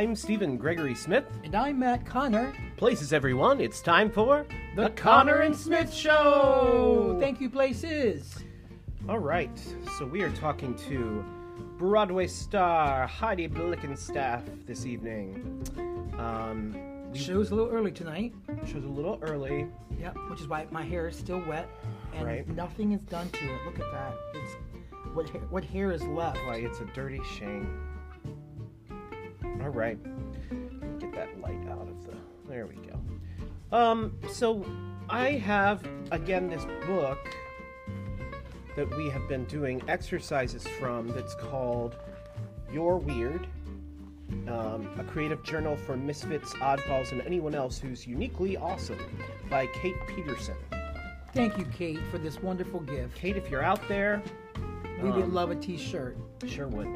[0.00, 1.24] I'm Stephen Gregory Smith.
[1.44, 2.54] And I'm Matt Connor.
[2.78, 3.60] Places, everyone.
[3.60, 7.18] It's time for The Connor and Smith Show.
[7.20, 8.38] Thank you, places.
[9.10, 9.50] All right,
[9.98, 11.22] so we are talking to
[11.76, 15.62] Broadway star Heidi Blickenstaff this evening.
[16.18, 18.32] Um, Show's a little early tonight.
[18.66, 19.66] show's a little early.
[20.00, 21.68] Yep, which is why my hair is still wet
[22.14, 22.48] and Right.
[22.48, 23.66] nothing is done to it.
[23.66, 24.14] Look at that.
[24.32, 24.56] It's
[25.12, 26.38] what hair, what hair is left.
[26.46, 27.89] Why, it's a dirty shame.
[29.62, 29.98] All right,
[30.98, 32.14] get that light out of the.
[32.48, 33.76] There we go.
[33.76, 34.64] Um, so
[35.08, 37.18] I have again this book
[38.76, 41.08] that we have been doing exercises from.
[41.08, 41.96] That's called
[42.72, 43.46] "You're Weird."
[44.48, 48.98] Um, a creative journal for misfits, oddballs, and anyone else who's uniquely awesome
[49.50, 50.54] by Kate Peterson.
[51.34, 53.14] Thank you, Kate, for this wonderful gift.
[53.16, 54.22] Kate, if you're out there,
[55.02, 56.18] We would Um, love a T-shirt.
[56.46, 56.86] Sure would.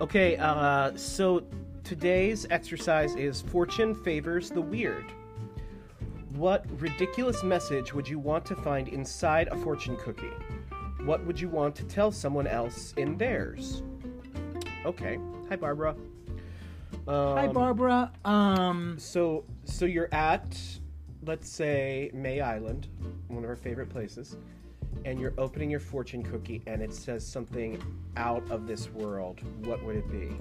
[0.00, 1.44] Okay, uh, so
[1.86, 5.04] today's exercise is Fortune favors the weird.
[6.34, 10.32] What ridiculous message would you want to find inside a fortune cookie?
[11.04, 13.84] What would you want to tell someone else in theirs?
[14.84, 15.20] Okay.
[15.48, 15.94] Hi, Barbara.
[17.06, 18.10] Um, Hi, Barbara.
[18.24, 20.58] Um, So, so you're at,
[21.24, 22.88] let's say, May Island,
[23.28, 24.36] one of our favorite places,
[25.04, 27.80] and you're opening your fortune cookie, and it says something
[28.16, 29.40] out of this world.
[29.64, 30.36] What would it be?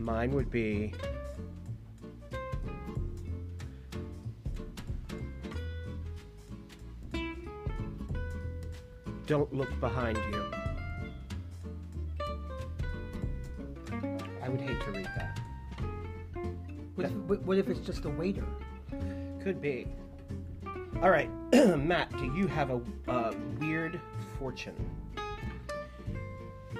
[0.00, 0.94] Mine would be.
[9.26, 10.44] Don't look behind you.
[14.42, 15.38] I would hate to read that.
[16.96, 18.46] what if, what- if it's just a waiter?
[19.42, 19.86] Could be.
[21.02, 21.30] All right,
[21.76, 24.00] Matt, do you have a, a weird
[24.38, 24.74] fortune?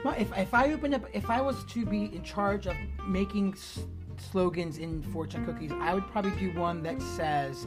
[0.04, 2.74] Well, if, if I opened up, if I was to be in charge of
[3.06, 3.84] making s-
[4.16, 7.66] slogans in fortune cookies, I would probably do one that says,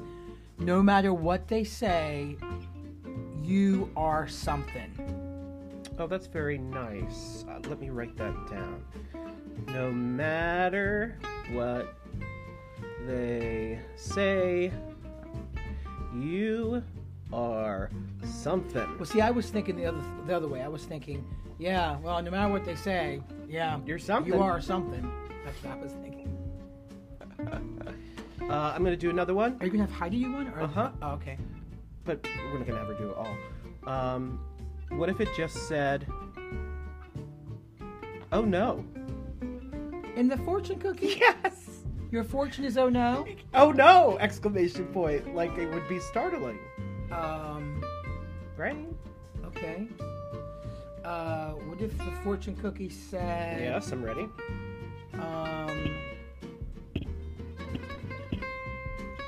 [0.60, 2.38] "No matter what they say,
[3.42, 4.92] you are something."
[6.00, 7.46] Oh, that's very nice.
[7.48, 8.84] Uh, let me write that down.
[9.68, 11.18] No matter
[11.52, 11.94] what
[13.06, 14.72] they say,
[16.16, 16.84] you
[17.32, 17.90] are
[18.24, 18.88] something.
[18.98, 20.62] Well, see, I was thinking the other the other way.
[20.62, 21.26] I was thinking,
[21.58, 24.34] yeah, well, no matter what they say, yeah, You're something.
[24.34, 25.10] You are something.
[25.62, 26.30] That's what I was thinking.
[28.50, 30.48] Uh, I'm gonna do another one, Are you gonna have Heidi do one?
[30.50, 30.90] Or, Uh-huh.
[31.02, 31.38] Oh, okay.
[32.04, 32.20] but
[32.52, 33.90] we're not gonna ever do it all.
[33.90, 34.38] Um,
[34.90, 36.06] what if it just said,
[38.34, 38.84] "Oh no"?
[40.18, 41.84] In the fortune cookie, Yes.
[42.12, 43.26] your fortune is oh no.
[43.54, 44.18] Oh no!
[44.20, 45.34] Exclamation point.
[45.34, 46.60] Like it would be startling,
[47.14, 47.82] Um,
[48.58, 48.76] right?
[49.46, 49.88] okay.
[51.06, 53.62] Uh, what if the fortune cookie said?
[53.62, 54.28] Yes, I'm ready.
[55.16, 55.94] Um,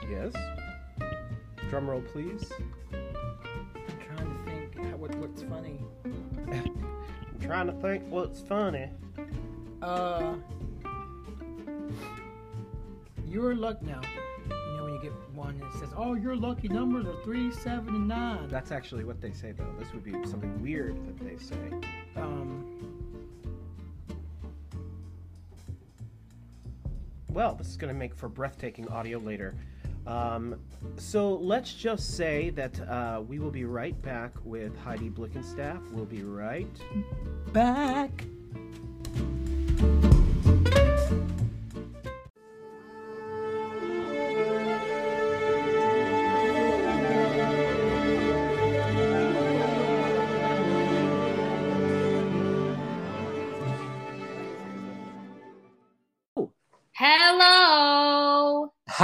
[0.09, 0.34] Yes.
[1.69, 2.51] Drum roll, please.
[2.94, 5.79] I'm trying to think how, what, what's funny.
[6.06, 8.90] I'm trying to think what's funny.
[9.81, 10.35] Uh,
[13.28, 14.02] your luck now.
[14.47, 17.96] You know when you get one that says, "Oh, your lucky numbers are three, seven,
[17.96, 18.47] and nine.
[18.47, 19.73] That's actually what they say, though.
[19.79, 21.57] This would be something weird that they say.
[22.16, 22.94] Um,
[27.35, 29.56] Well, this is going to make for breathtaking audio later.
[30.07, 30.56] Um,
[30.96, 35.81] so let's just say that uh, we will be right back with Heidi Blickenstaff.
[35.91, 36.66] We'll be right.
[37.51, 38.23] back.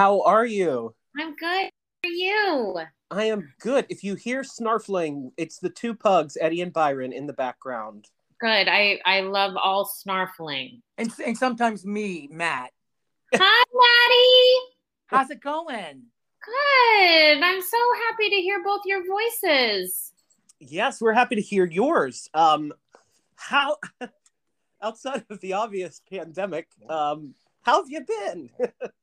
[0.01, 0.95] How are you?
[1.15, 1.69] I'm good.
[1.69, 2.79] How are you?
[3.11, 3.85] I am good.
[3.87, 8.07] If you hear snarfling, it's the two pugs, Eddie and Byron, in the background.
[8.39, 8.67] Good.
[8.67, 10.81] I I love all snarfling.
[10.97, 12.71] And, and sometimes me, Matt.
[13.35, 14.73] Hi, Maddie.
[15.05, 16.01] How's it going?
[16.45, 17.43] Good.
[17.43, 17.77] I'm so
[18.09, 20.13] happy to hear both your voices.
[20.59, 22.27] Yes, we're happy to hear yours.
[22.33, 22.73] Um,
[23.35, 23.77] how,
[24.81, 28.49] outside of the obvious pandemic, um, how have you been?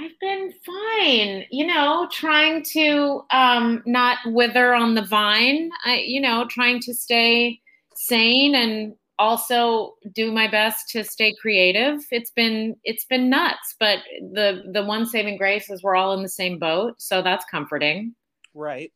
[0.00, 1.44] I've been fine.
[1.50, 5.70] You know, trying to um, not wither on the vine.
[5.84, 7.60] I, you know, trying to stay
[7.94, 12.00] sane and also do my best to stay creative.
[12.10, 13.98] It's been it's been nuts, but
[14.32, 18.14] the the one saving grace is we're all in the same boat, so that's comforting.
[18.54, 18.92] right.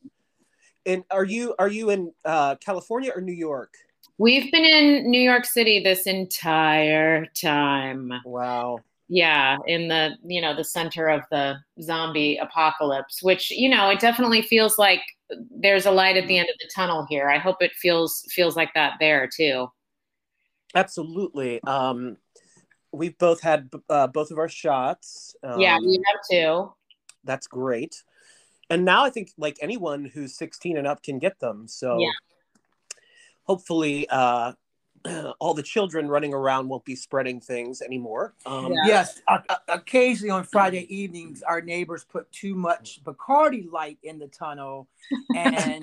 [0.86, 3.74] And are you are you in uh, California or New York?
[4.16, 8.12] We've been in New York City this entire time.
[8.24, 8.80] Wow.
[9.08, 14.00] Yeah, in the you know the center of the zombie apocalypse, which you know it
[14.00, 15.00] definitely feels like
[15.50, 17.28] there's a light at the end of the tunnel here.
[17.28, 19.68] I hope it feels feels like that there too.
[20.74, 21.62] Absolutely.
[21.64, 22.16] Um,
[22.92, 25.36] we've both had uh, both of our shots.
[25.42, 26.72] Um, yeah, we have too.
[27.24, 28.02] That's great.
[28.70, 31.68] And now I think like anyone who's 16 and up can get them.
[31.68, 32.10] So Yeah.
[33.42, 34.52] hopefully uh,
[35.38, 38.34] all the children running around won't be spreading things anymore.
[38.46, 38.78] Um, Yeah.
[38.86, 44.18] Yes, o- o- occasionally on Friday evenings, our neighbors put too much Bacardi light in
[44.18, 44.88] the tunnel,
[45.36, 45.82] and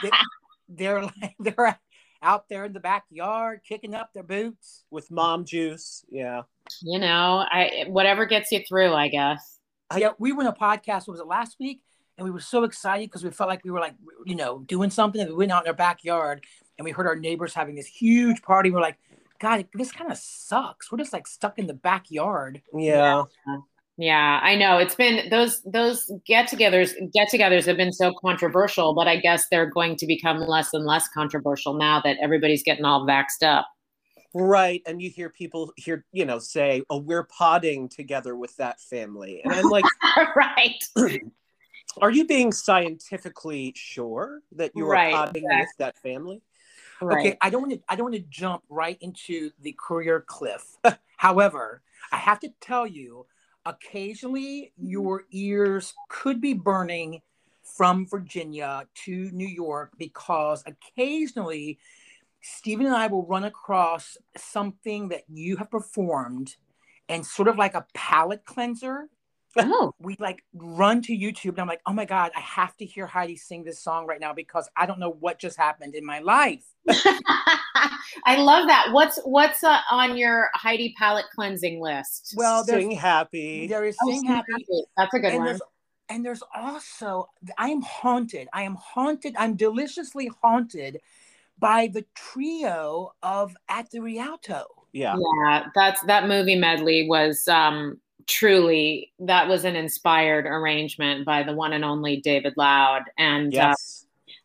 [0.68, 1.78] they're like they're
[2.22, 4.84] out there in the backyard kicking up their boots.
[4.90, 6.04] With mom juice.
[6.10, 6.42] Yeah.
[6.82, 9.58] you know, I whatever gets you through, I guess.
[9.96, 11.08] yeah, we were in a podcast.
[11.08, 11.80] What was it last week?
[12.18, 13.94] And we were so excited because we felt like we were like
[14.26, 15.20] you know doing something.
[15.20, 16.44] And we went out in our backyard
[16.80, 18.70] and we heard our neighbors having this huge party.
[18.70, 18.96] We're like,
[19.38, 20.90] God, this kind of sucks.
[20.90, 22.62] We're just like stuck in the backyard.
[22.74, 23.24] Yeah.
[23.98, 24.78] Yeah, I know.
[24.78, 29.96] It's been those those get-togethers get-togethers have been so controversial, but I guess they're going
[29.96, 33.66] to become less and less controversial now that everybody's getting all vaxxed up.
[34.32, 34.80] Right.
[34.86, 39.42] And you hear people hear you know, say, oh, we're podding together with that family.
[39.44, 39.84] And I'm like,
[40.34, 40.82] right.
[42.00, 45.60] are you being scientifically sure that you are Right, podding exactly.
[45.60, 46.40] with that family?
[47.00, 47.18] Right.
[47.18, 47.80] Okay, I don't want to.
[47.88, 50.76] I don't want to jump right into the career cliff.
[51.16, 51.82] However,
[52.12, 53.26] I have to tell you,
[53.64, 54.86] occasionally mm-hmm.
[54.90, 57.22] your ears could be burning
[57.76, 61.78] from Virginia to New York because occasionally
[62.42, 66.56] Stephen and I will run across something that you have performed,
[67.08, 69.08] and sort of like a palate cleanser.
[69.58, 72.84] Oh, We like run to YouTube, and I'm like, oh my god, I have to
[72.84, 76.04] hear Heidi sing this song right now because I don't know what just happened in
[76.04, 76.64] my life.
[76.88, 78.88] I love that.
[78.92, 82.34] What's what's uh, on your Heidi palette cleansing list?
[82.36, 83.66] Well, there's Sing happy.
[83.66, 84.52] There is Oh, Sing Sing Happy.
[84.52, 84.84] Happy.
[84.96, 85.46] That's a good And one.
[85.46, 85.62] there's,
[86.08, 88.48] and there's also, I am haunted.
[88.52, 89.34] I am haunted.
[89.38, 91.00] I'm deliciously haunted
[91.58, 94.64] by the trio of At the Rialto.
[94.92, 95.14] Yeah.
[95.44, 98.00] Yeah, that's that movie medley was um
[98.30, 103.02] truly that was an inspired arrangement by the one and only David Loud.
[103.18, 103.74] And uh,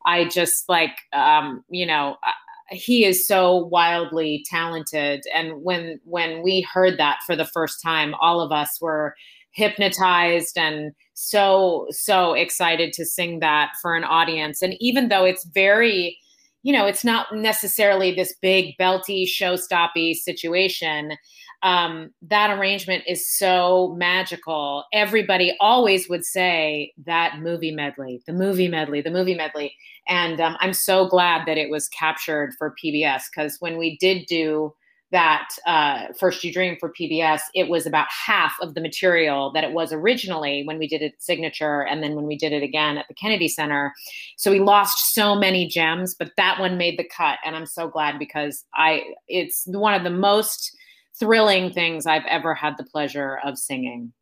[0.06, 2.32] I just like um you know uh,
[2.72, 5.24] he is so wildly talented.
[5.34, 9.16] And when when we heard that for the first time all of us were
[9.52, 14.62] hypnotized and so so excited to sing that for an audience.
[14.62, 16.18] And even though it's very
[16.64, 21.16] you know it's not necessarily this big belty showstoppy situation
[21.64, 24.84] um, that arrangement is so magical.
[24.94, 29.74] Everybody always would say that movie medley the movie medley the movie medley.
[30.08, 34.26] And um, i'm so glad that it was captured for pbs because when we did
[34.28, 34.74] do
[35.12, 39.64] that uh, first you dream for pbs it was about half of the material that
[39.64, 42.98] it was originally when we did it signature and then when we did it again
[42.98, 43.94] at the kennedy center.
[44.38, 47.40] So we lost so many gems but that one made the cut.
[47.46, 50.76] And i'm so glad because i it's one of the most
[51.20, 54.14] thrilling things i've ever had the pleasure of singing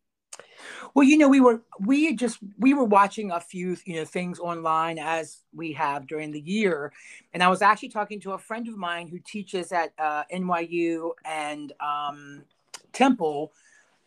[0.94, 4.38] Well, you know, we were we just we were watching a few you know things
[4.38, 6.92] online as we have during the year,
[7.32, 11.10] and I was actually talking to a friend of mine who teaches at uh, NYU
[11.24, 12.44] and um,
[12.92, 13.52] Temple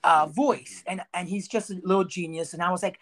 [0.04, 2.54] uh, voice, and and he's just a little genius.
[2.54, 3.00] And I was like,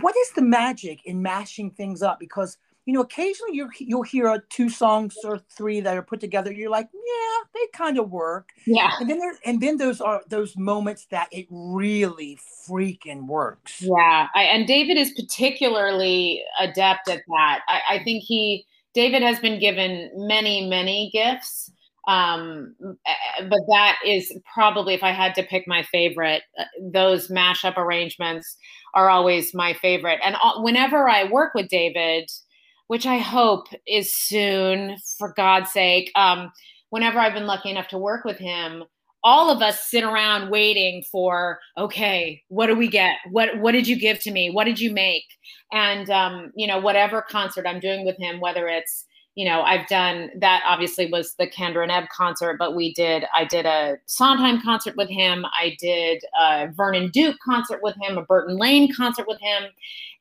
[0.00, 2.18] what is the magic in mashing things up?
[2.18, 2.56] Because
[2.88, 6.50] you know, occasionally you you'll hear two songs or three that are put together.
[6.50, 10.22] You're like, yeah, they kind of work yeah and then there and then those are
[10.28, 17.22] those moments that it really freaking works Yeah, I, and David is particularly adept at
[17.28, 17.60] that.
[17.68, 21.70] I, I think he, David has been given many, many gifts,
[22.06, 27.76] um, but that is probably, if I had to pick my favorite, uh, those mashup
[27.76, 28.56] arrangements
[28.94, 30.20] are always my favorite.
[30.24, 32.30] And whenever I work with David,
[32.88, 36.50] which I hope is soon, for God's sake, um,
[36.90, 38.84] whenever I've been lucky enough to work with him,
[39.24, 43.16] all of us sit around waiting for okay what do we get?
[43.30, 44.50] What what did you give to me?
[44.50, 45.24] What did you make?
[45.72, 49.04] And um, you know whatever concert i'm doing with him whether it's
[49.34, 53.24] you know i've done that obviously was the Kander and ebb concert but we did
[53.34, 55.44] i did a sondheim concert with him.
[55.46, 59.64] I did a vernon duke concert with him a burton lane concert with him.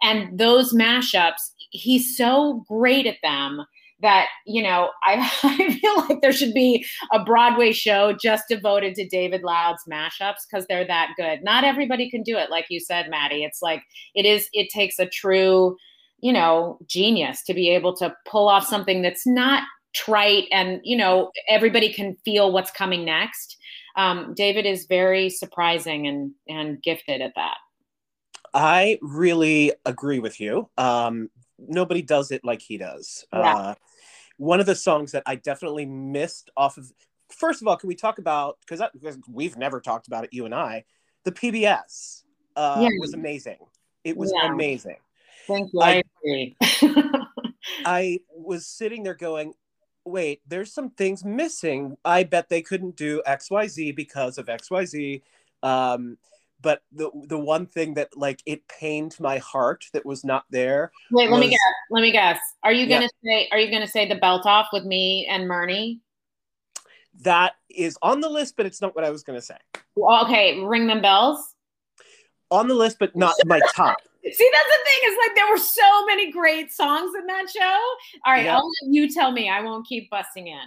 [0.01, 3.65] And those mashups he's so great at them
[3.99, 8.95] that you know I, I feel like there should be a broadway show just devoted
[8.95, 12.79] to david loud's mashups because they're that good not everybody can do it like you
[12.79, 13.81] said maddie it's like
[14.13, 15.75] it is it takes a true
[16.19, 19.63] you know genius to be able to pull off something that's not
[19.97, 23.57] trite and you know everybody can feel what's coming next.
[23.95, 27.57] Um, David is very surprising and and gifted at that.
[28.53, 30.69] I really agree with you.
[30.77, 33.25] Um, nobody does it like he does.
[33.33, 33.55] Yeah.
[33.55, 33.75] Uh,
[34.37, 36.91] one of the songs that I definitely missed off of.
[37.29, 38.81] First of all, can we talk about because
[39.29, 40.85] we've never talked about it, you and I.
[41.25, 42.23] The PBS
[42.55, 42.89] uh, Yeah.
[42.99, 43.57] was amazing.
[44.03, 44.51] It was Yeah.
[44.51, 44.97] amazing.
[45.47, 45.81] Thank you.
[45.81, 46.57] I- I agree.
[47.85, 49.53] I was sitting there going,
[50.05, 51.97] wait, there's some things missing.
[52.05, 55.21] I bet they couldn't do XYZ because of XYZ.
[55.63, 56.17] Um,
[56.61, 60.91] but the the one thing that like it pained my heart that was not there.
[61.11, 61.59] Wait, let me guess.
[61.91, 62.39] Let me guess.
[62.63, 62.97] Are you Yeah.
[62.99, 63.47] gonna say?
[63.51, 65.99] Are you gonna say the belt off with me and Murney?
[67.21, 69.57] That is on the list, but it's not what I was gonna say.
[69.95, 71.55] Well, okay, ring them bells.
[72.49, 73.97] On the list, but not my top.
[74.23, 75.11] See, that's the thing.
[75.11, 77.79] Is like there were so many great songs in that show.
[78.25, 78.57] All right, Yeah.
[78.57, 79.49] I'll let you tell me.
[79.49, 80.59] I won't keep busting in.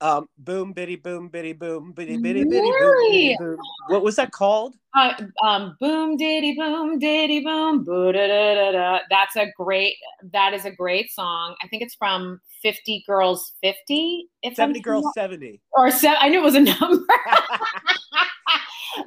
[0.00, 3.36] Um, boom, bitty, boom, bitty, boom, bitty, bitty, bitty, boom, Really?
[3.36, 3.58] bitty, boom.
[3.88, 4.76] What was that called?
[4.94, 5.12] Uh,
[5.44, 8.98] um, boom, diddy, boom, diddy, boom, boo, da, da, da.
[9.10, 9.96] That's a great.
[10.32, 11.56] That is a great song.
[11.62, 14.28] I think it's from Fifty Girls Fifty.
[14.42, 15.60] If I'm Seventy girls, seventy.
[15.72, 16.18] or seven.
[16.20, 17.04] I knew it was a number.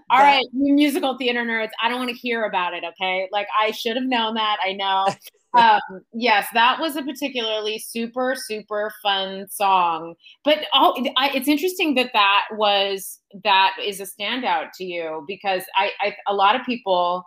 [0.10, 1.70] All That- right, you musical theater nerds.
[1.82, 2.84] I don't want to hear about it.
[2.84, 4.58] Okay, like I should have known that.
[4.64, 5.08] I know.
[5.60, 10.16] um, yes, that was a particularly super super fun song.
[10.44, 15.64] But oh, I, it's interesting that that was that is a standout to you because
[15.76, 17.24] I, I a lot of people.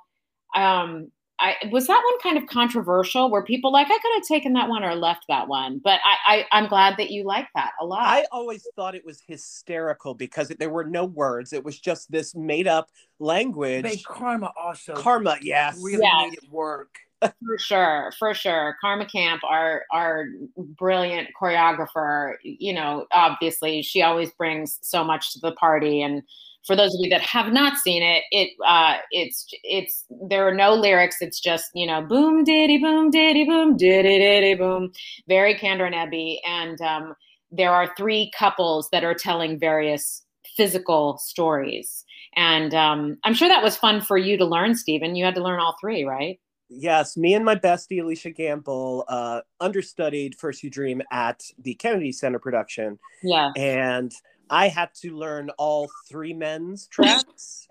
[0.56, 1.10] Um,
[1.40, 4.68] I was that one kind of controversial where people like I could have taken that
[4.68, 7.84] one or left that one, but I, I I'm glad that you like that a
[7.84, 8.06] lot.
[8.06, 11.52] I always thought it was hysterical because there were no words.
[11.52, 12.88] It was just this made up
[13.18, 13.82] language.
[13.82, 15.78] But Karma also Karma, yes.
[15.82, 16.30] really Yes.
[16.30, 16.94] made it work.
[17.20, 18.76] For sure, for sure.
[18.80, 20.26] Karma Camp, our our
[20.56, 26.02] brilliant choreographer, you know, obviously she always brings so much to the party.
[26.02, 26.22] And
[26.66, 30.54] for those of you that have not seen it, it uh it's it's there are
[30.54, 31.16] no lyrics.
[31.20, 34.92] It's just, you know, boom diddy boom diddy boom diddy diddy boom.
[35.28, 36.38] Very Kander and Ebby.
[36.46, 37.14] And um
[37.50, 40.22] there are three couples that are telling various
[40.56, 42.04] physical stories.
[42.36, 45.14] And um, I'm sure that was fun for you to learn, Stephen.
[45.14, 46.40] You had to learn all three, right?
[46.68, 52.10] Yes, me and my bestie Alicia Gamble uh, understudied First You Dream at the Kennedy
[52.10, 53.52] Center production, Yeah.
[53.56, 54.12] and
[54.50, 57.68] I had to learn all three men's tracks,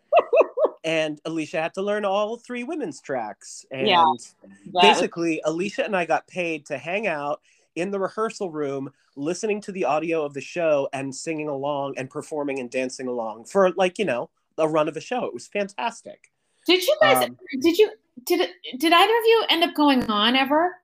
[0.84, 3.66] and Alicia had to learn all three women's tracks.
[3.72, 4.04] And Yeah.
[4.04, 4.36] Was-
[4.82, 7.42] basically, Alicia and I got paid to hang out
[7.76, 12.10] in the rehearsal room, listening to the audio of the show and singing along and
[12.10, 15.26] performing and dancing along for like you know a run of a show.
[15.26, 16.32] It was fantastic.
[16.68, 17.26] did you guys?
[17.26, 17.92] Um, did you?
[18.26, 18.50] Did?
[18.78, 20.76] Did either of you end up going on ever?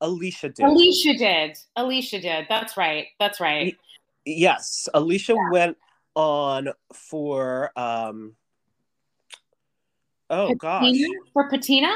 [0.00, 0.64] Alicia did.
[0.64, 1.58] Alicia did.
[1.76, 2.46] Alicia did.
[2.48, 3.06] That's right.
[3.18, 3.76] That's right.
[4.28, 5.76] Yes, Alicia went
[6.14, 8.34] on for um
[10.30, 10.94] Oh gosh.
[11.32, 11.90] For Patina?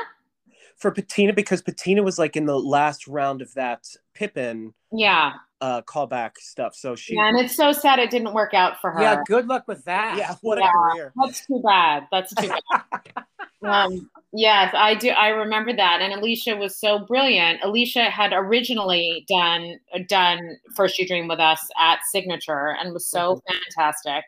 [0.76, 3.84] For Patina because Patina was like in the last round of that
[4.14, 5.32] Pippin Yeah.
[5.60, 6.74] uh callback stuff.
[6.74, 7.28] So she yeah.
[7.28, 9.02] And it's so sad it didn't work out for her.
[9.02, 10.16] Yeah, good luck with that.
[10.16, 10.68] yeah, what Yeah.
[10.68, 11.12] a career.
[11.22, 12.06] That's too bad.
[12.10, 12.48] That's too
[12.82, 13.24] bad.
[13.62, 15.10] um, yes, I do.
[15.10, 16.00] I remember that.
[16.00, 17.60] And Alicia was so brilliant.
[17.62, 23.40] Alicia had originally done done First You Dream with us at Signature and was so
[23.48, 24.24] fantastic.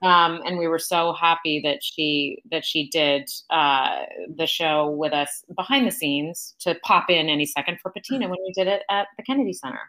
[0.00, 4.02] Um, and we were so happy that she that she did uh,
[4.36, 8.38] the show with us behind the scenes to pop in any second for Patina when
[8.44, 9.80] we did it at the Kennedy Center.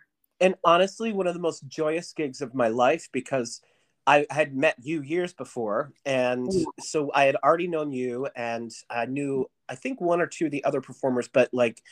[0.42, 3.62] And honestly, one of the most joyous gigs of my life because
[4.10, 5.94] I had met you years before.
[6.04, 6.66] And Mm.
[6.80, 10.52] so I had already known you and I knew, I think, one or two of
[10.52, 11.84] the other performers, but like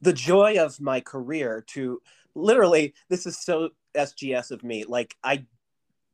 [0.00, 2.00] the joy of my career to
[2.34, 4.84] literally, this is so SGS of me.
[4.88, 5.44] Like, I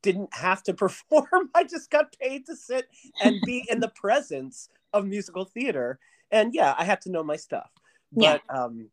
[0.01, 2.89] didn't have to perform, I just got paid to sit
[3.21, 5.97] and be in the presence of musical theater.
[6.29, 7.71] And yeah, I had to know my stuff.
[8.11, 8.39] Yeah.
[8.49, 8.89] But um,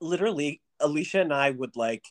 [0.00, 2.04] literally, Alicia and I would like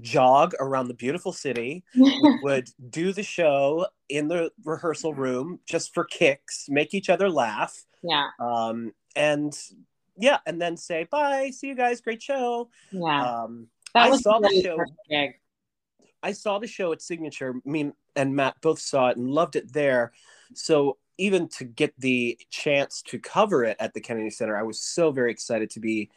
[0.00, 1.84] jog around the beautiful city.
[1.96, 7.30] We would do the show in the rehearsal room just for kicks, make each other
[7.30, 9.56] laugh, yeah, um, and
[10.16, 12.68] yeah, and then say bye, see you guys, great show.
[12.90, 13.42] yeah.
[13.42, 14.78] Um, That I was saw the show.
[15.08, 15.32] gig.
[16.22, 17.54] I saw the show at Signature.
[17.64, 20.12] Me and Matt both saw it and loved it there.
[20.54, 24.80] So even to get the chance to cover it at the Kennedy Center, I was
[24.80, 26.10] so very excited to be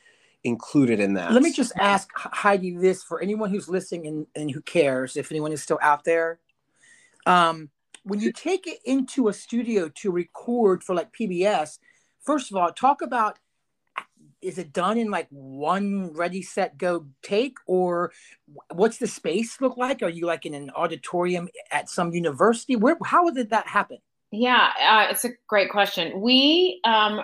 [0.46, 1.34] included in that.
[1.34, 5.32] Let me just ask Heidi this for anyone who's listening and, and who cares, if
[5.32, 6.40] anyone is still out there.
[7.26, 7.70] Um,
[8.04, 11.80] when you take it into a studio to record for like PBS,
[12.22, 13.40] first of all, talk about
[14.42, 17.58] is it done in like one ready set go take?
[17.66, 18.12] Or
[18.72, 20.04] what's the space look like?
[20.04, 22.76] Are you like in an auditorium at some university?
[22.76, 23.98] Where how did that happen?
[24.32, 26.22] Yeah uh, it's a great question.
[26.22, 27.22] We um,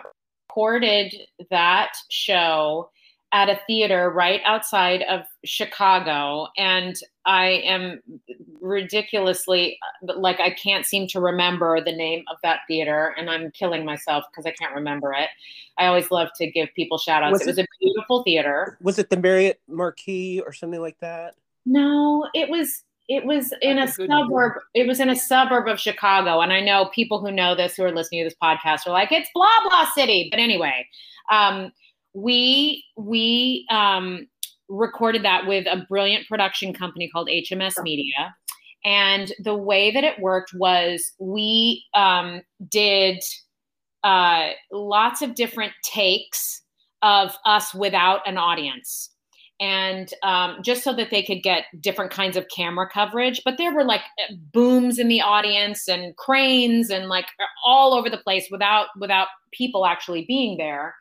[0.49, 1.13] recorded
[1.51, 2.89] that show
[3.33, 6.47] at a theater right outside of Chicago.
[6.57, 6.95] And
[7.25, 8.01] I am
[8.59, 13.15] ridiculously, like, I can't seem to remember the name of that theater.
[13.17, 15.29] And I'm killing myself because I can't remember it.
[15.77, 17.31] I always love to give people shout outs.
[17.31, 18.77] Was it, it was a beautiful theater.
[18.81, 21.35] Was it the Marriott Marquis or something like that?
[21.65, 25.67] No, it was it was in That's a, a suburb it was in a suburb
[25.67, 28.85] of chicago and i know people who know this who are listening to this podcast
[28.85, 30.87] are like it's blah blah city but anyway
[31.31, 31.71] um,
[32.13, 34.27] we we um,
[34.71, 38.35] recorded that with a brilliant production company called HMS Media.
[38.83, 43.21] And the way that it worked was we um, did
[44.03, 46.63] uh, lots of different takes
[47.03, 49.09] of us without an audience.
[49.59, 53.41] And um, just so that they could get different kinds of camera coverage.
[53.45, 54.01] But there were like
[54.51, 57.27] booms in the audience and cranes and like
[57.63, 60.95] all over the place without without people actually being there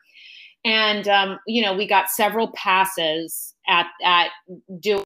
[0.63, 4.29] and um, you know we got several passes at at
[4.79, 5.03] doing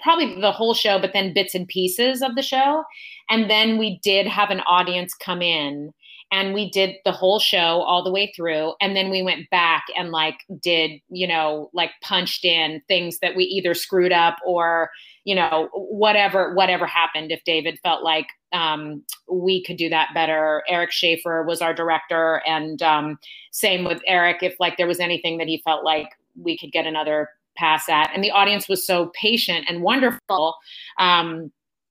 [0.00, 2.84] probably the whole show but then bits and pieces of the show.
[3.28, 5.92] And then we did have an audience come in
[6.30, 8.74] and we did the whole show all the way through.
[8.80, 13.36] And then we went back and like did you know like punched in things that
[13.36, 14.90] we either screwed up or
[15.24, 20.62] you know whatever whatever happened if david felt like um, we could do that better.
[20.68, 23.18] Eric Schaeffer was our director and um,
[23.50, 26.08] same with eric if like there was anything that he felt like
[26.40, 28.10] we could get another pass at.
[28.14, 30.54] And the audience was so patient and wonderful
[30.98, 31.50] um,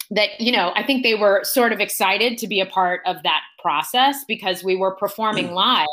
[0.10, 3.18] that you know i think they were sort of excited to be a part of
[3.24, 5.56] that process because we were performing mm.
[5.56, 5.86] live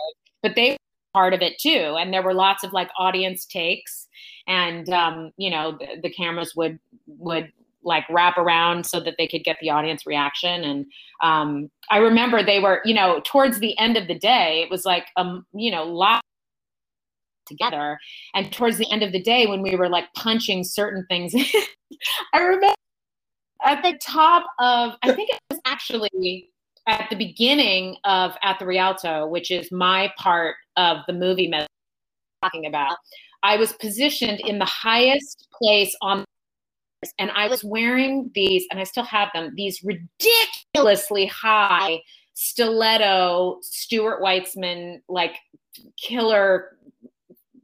[0.44, 0.78] but they were
[1.14, 1.96] part of it too.
[1.98, 4.06] And there were lots of like audience takes
[4.46, 7.50] and um, you know the, the, cameras would would
[7.84, 10.64] like wrap around so that they could get the audience reaction.
[10.64, 10.86] And
[11.22, 14.84] um, i remember they were you know towards the end of the day it was
[14.84, 16.20] like um you know lot
[17.46, 17.98] together.
[18.34, 21.34] And towards the end of the day when we were like punching certain things
[22.32, 22.74] i remember
[23.62, 26.50] at the top of i think it was actually
[26.86, 31.52] at the beginning of at the rialto which is my part of the movie
[32.42, 32.96] talking about
[33.44, 36.23] I was positioned in the highest place on
[37.18, 42.00] and I was wearing these, and I still have them, these ridiculously high
[42.34, 45.36] stiletto Stuart Weitzman like
[45.96, 46.76] killer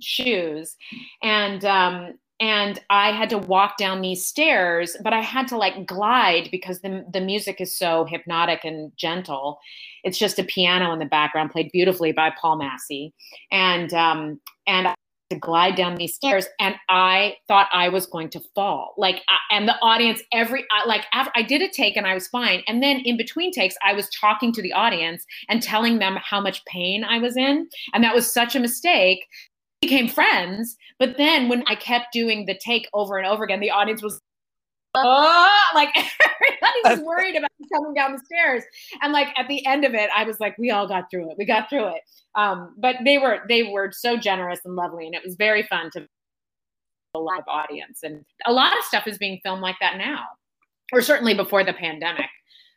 [0.01, 0.77] shoes.
[1.23, 5.87] And um and I had to walk down these stairs, but I had to like
[5.87, 9.59] glide because the the music is so hypnotic and gentle.
[10.05, 13.13] It's just a piano in the background, played beautifully by Paul Massey,
[13.53, 14.89] and um, and
[15.31, 18.95] to glide down these stairs and i thought i was going to fall.
[18.99, 22.15] Like uh, and the audience every uh, like after i did a take and i
[22.15, 22.63] was fine.
[22.67, 26.41] And then in between takes i was talking to the audience and telling them how
[26.41, 27.69] much pain i was in.
[27.95, 29.27] And that was such a mistake.
[29.81, 33.71] Became friends but then when i kept doing the take over and over again the
[33.71, 34.21] audience was
[34.95, 38.65] oh, like everybody was worried about coming down the stairs.
[39.03, 41.37] And like at the end of it, I was like, we all got through it.
[41.39, 42.03] We got through it.
[42.35, 45.91] Um, but they were they were so generous and lovely, and it was very fun
[45.93, 46.07] to
[47.15, 48.01] a live audience.
[48.03, 50.25] And a lot of stuff is being filmed like that now,
[50.93, 52.27] or certainly before the pandemic.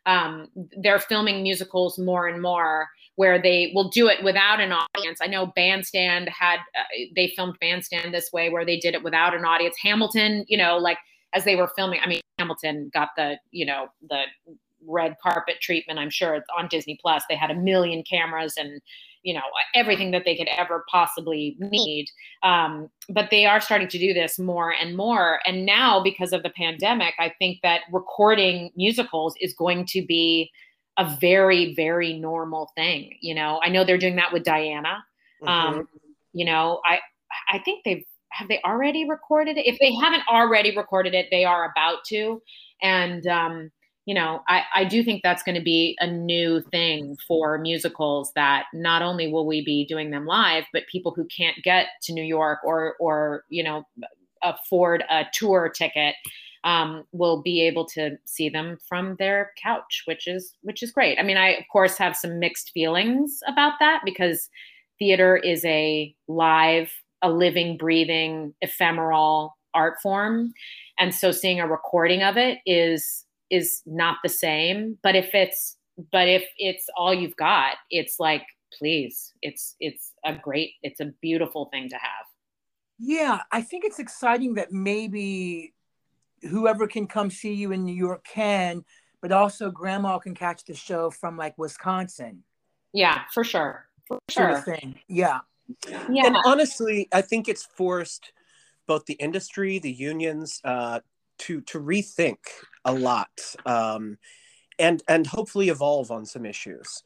[0.06, 0.48] Um,
[0.82, 5.20] they're filming musicals more and more where they will do it without an audience.
[5.22, 6.82] I know Bandstand had uh,
[7.14, 9.76] they filmed Bandstand this way where they did it without an audience.
[9.80, 10.98] Hamilton, you know, like
[11.34, 12.00] as they were filming.
[12.02, 14.22] I mean, Hamilton got the you know the
[14.86, 15.98] red carpet treatment.
[15.98, 18.80] I'm sure on Disney Plus they had a million cameras and
[19.22, 19.42] you know
[19.74, 22.06] everything that they could ever possibly need.
[22.42, 25.40] Um, but they are starting to do this more and more.
[25.46, 30.50] And now because of the pandemic, I think that recording musicals is going to be
[30.96, 33.16] a very very normal thing.
[33.20, 35.04] You know, I know they're doing that with Diana.
[35.42, 35.48] Mm-hmm.
[35.48, 35.88] Um,
[36.32, 37.00] you know, I
[37.50, 39.66] I think they've have they already recorded it?
[39.66, 42.42] If they haven't already recorded it, they are about to.
[42.82, 43.70] And um,
[44.06, 48.32] you know, I, I do think that's going to be a new thing for musicals
[48.34, 52.12] that not only will we be doing them live, but people who can't get to
[52.12, 53.84] New York or or you know
[54.42, 56.14] afford a tour ticket
[56.64, 61.18] um, will be able to see them from their couch, which is which is great.
[61.18, 64.50] I mean, I of course have some mixed feelings about that because
[64.98, 66.90] theater is a live
[67.24, 70.52] a living, breathing, ephemeral art form.
[70.98, 74.98] And so seeing a recording of it is is not the same.
[75.02, 75.76] But if it's
[76.12, 78.44] but if it's all you've got, it's like
[78.78, 79.32] please.
[79.42, 82.26] It's it's a great, it's a beautiful thing to have.
[82.98, 85.74] Yeah, I think it's exciting that maybe
[86.42, 88.84] whoever can come see you in New York can,
[89.20, 92.44] but also grandma can catch the show from like Wisconsin.
[92.92, 93.86] Yeah, for sure.
[94.06, 94.58] For Sort sure.
[94.58, 95.00] of thing.
[95.08, 95.40] Yeah.
[96.08, 96.26] Yeah.
[96.26, 98.32] And honestly, I think it's forced
[98.86, 101.00] both the industry, the unions, uh,
[101.38, 102.38] to to rethink
[102.84, 103.30] a lot,
[103.66, 104.18] um,
[104.78, 107.02] and and hopefully evolve on some issues.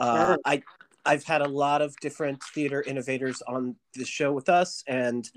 [0.00, 0.36] Uh.
[0.44, 0.62] I
[1.04, 5.30] I've had a lot of different theater innovators on the show with us, and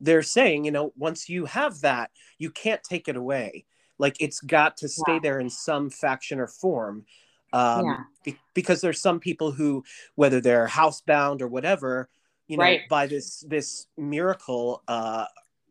[0.00, 3.64] they're saying, you know, once you have that, you can't take it away.
[3.98, 5.20] Like it's got to stay Yeah.
[5.22, 7.06] there in some faction or form.
[7.54, 7.98] Um, Yeah.
[8.24, 9.84] be- because there's some people who,
[10.16, 12.08] whether they're housebound or whatever,
[12.48, 12.80] you know, Right.
[12.90, 15.26] by this this miracle, uh,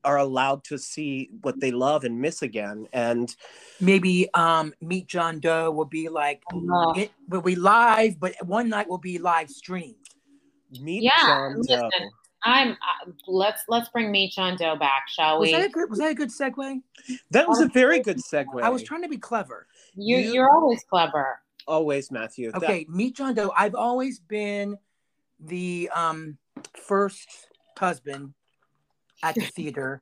[0.05, 2.87] are allowed to see what they love and miss again.
[2.91, 3.33] And
[3.79, 6.93] Maybe um Meet John Doe will be like Oh.
[6.95, 9.95] it will be live, but one night will be live streamed.
[10.81, 12.09] meet Yeah, John listen, Doe.
[12.45, 15.47] I'm uh, let's let's bring Meet John Doe back, shall we?
[15.47, 15.61] Was we?
[15.61, 16.81] that a good was that a good segue?
[17.31, 18.61] That was a very good segue.
[18.61, 19.67] I was trying to be clever.
[19.95, 21.39] you you- you're always clever.
[21.67, 22.51] Always Matthew.
[22.51, 23.51] That- Okay, Meet John Doe.
[23.55, 24.77] I've always been
[25.39, 26.37] the um
[26.87, 27.27] first
[27.77, 28.33] husband
[29.21, 30.01] at the theater.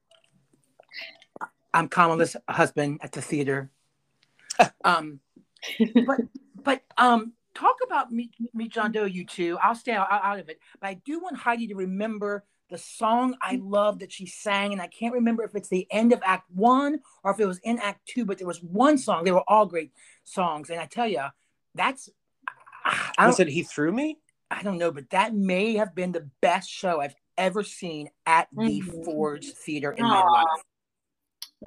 [1.74, 3.70] I'm Kamala's husband at the theater.
[4.84, 5.20] Um,
[6.06, 6.20] but
[6.64, 9.58] but um, talk about Meet, Meet John Doe, you two.
[9.62, 10.60] I'll stay out, out of it.
[10.80, 14.82] But I do want Heidi to remember the song I love that she sang, and
[14.82, 17.80] I can't remember if it's the end of Act One or if it was in
[17.80, 18.26] Act Two.
[18.26, 19.24] But there was one song.
[19.24, 19.92] They were all great
[20.24, 21.24] songs, and I tell you,
[21.76, 22.10] that's
[22.86, 24.18] I don't, was it he threw me?
[24.50, 28.48] I don't know, but that may have been the best show I've ever seen at
[28.52, 29.06] the Mhm.
[29.06, 30.64] Ford's Theater in my life.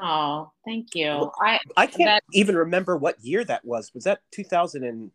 [0.00, 1.30] Oh, thank you.
[1.40, 3.94] I I can't That- even remember what year that was.
[3.94, 5.12] Was that 2000 and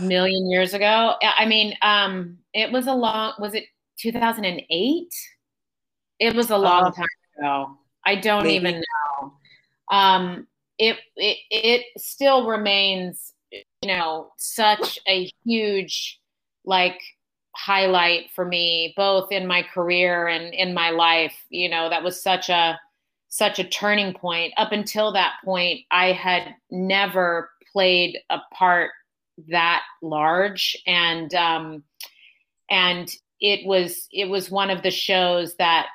[0.00, 1.14] million years ago.
[1.22, 3.34] I I mean, um, it was a long.
[3.38, 3.64] Was it
[3.98, 5.12] 2008?
[6.18, 7.06] It was a long Uh, time
[7.38, 7.78] ago.
[8.04, 8.68] I don't maybe.
[8.68, 8.82] even
[9.20, 9.32] know.
[9.90, 10.46] Um,
[10.78, 13.31] it it it still remains,
[13.82, 16.20] you know, such a huge
[16.64, 17.00] like
[17.54, 21.34] highlight for me, both in my career and in my life.
[21.50, 22.78] You know, that was such a
[23.28, 24.52] such a turning point.
[24.56, 28.90] Up until that point, I had never played a part
[29.48, 31.82] that large and um
[32.70, 35.88] and it was it was one of the shows that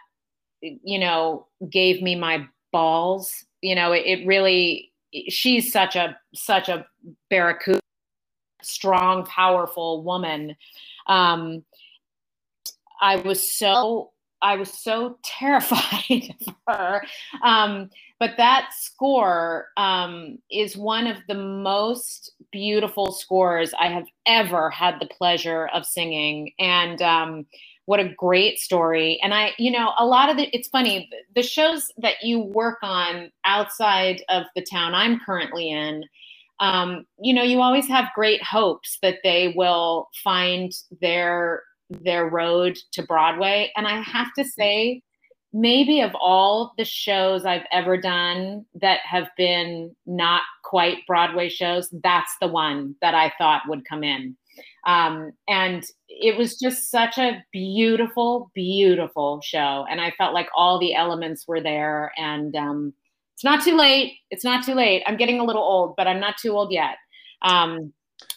[0.62, 4.91] you know gave me my balls you know it, it really
[5.30, 6.86] she's such a such a
[7.30, 7.80] barracuda
[8.62, 10.56] strong powerful woman
[11.08, 11.64] um
[13.02, 17.02] i was so i was so terrified of her
[17.44, 24.70] um but that score um, is one of the most beautiful scores I have ever
[24.72, 26.54] had the pleasure of singing.
[26.58, 27.46] And um,
[27.88, 29.17] what a great story.
[29.23, 32.80] And I, you know, a lot of the, it's funny, the shows that you work
[32.84, 36.04] on outside of the town I'm currently in,
[36.60, 42.78] um, you know, you always have great hopes that they will find their their road
[42.91, 43.71] to Broadway.
[43.78, 45.02] And I have to say,
[45.54, 51.88] maybe of all the shows I've ever done that have been not quite Broadway shows,
[52.04, 54.36] that's the one that I thought would come in.
[54.88, 59.86] Um, and it was just such a beautiful, beautiful show.
[59.89, 62.12] And I felt like all the elements were there.
[62.17, 62.93] And um,
[63.34, 64.13] it's not too late.
[64.32, 65.04] It's not too late.
[65.06, 66.95] I'm getting a little old, but I'm not too old yet.
[67.41, 67.91] Um,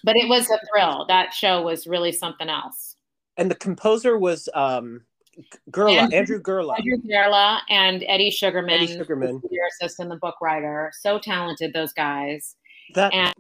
[0.05, 1.07] but it was a thrill.
[1.09, 2.97] That show was really something else.
[3.39, 5.03] and the composer was um
[5.71, 6.77] Gerle, Andrew- Andrew Gerle.
[6.77, 9.41] Andrew Gerle and Eddie Sugarman, Eddie Sugarman.
[9.41, 10.93] the lyricist and the book writer.
[11.01, 12.57] So talented, those guys.
[12.95, 13.33] That And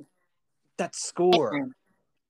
[0.79, 1.69] that score.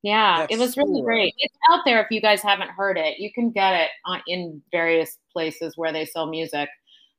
[0.02, 1.34] Yeah, it was really great.
[1.38, 3.18] It's out there if you guys haven't heard it.
[3.18, 6.68] You can get it on, in various places where they sell music.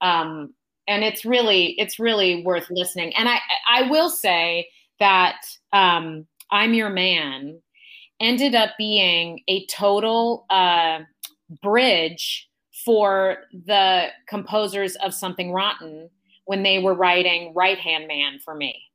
[0.01, 0.53] Um,
[0.87, 3.15] and it's really it's really worth listening.
[3.15, 3.39] And I
[3.69, 4.67] I will say
[4.99, 5.37] that
[5.73, 7.61] um, I'm Your Man
[8.19, 10.99] ended up being a total uh,
[11.61, 12.47] bridge
[12.85, 16.09] for the composers of Something Rotten
[16.45, 18.90] when they were writing Right Hand Man for me.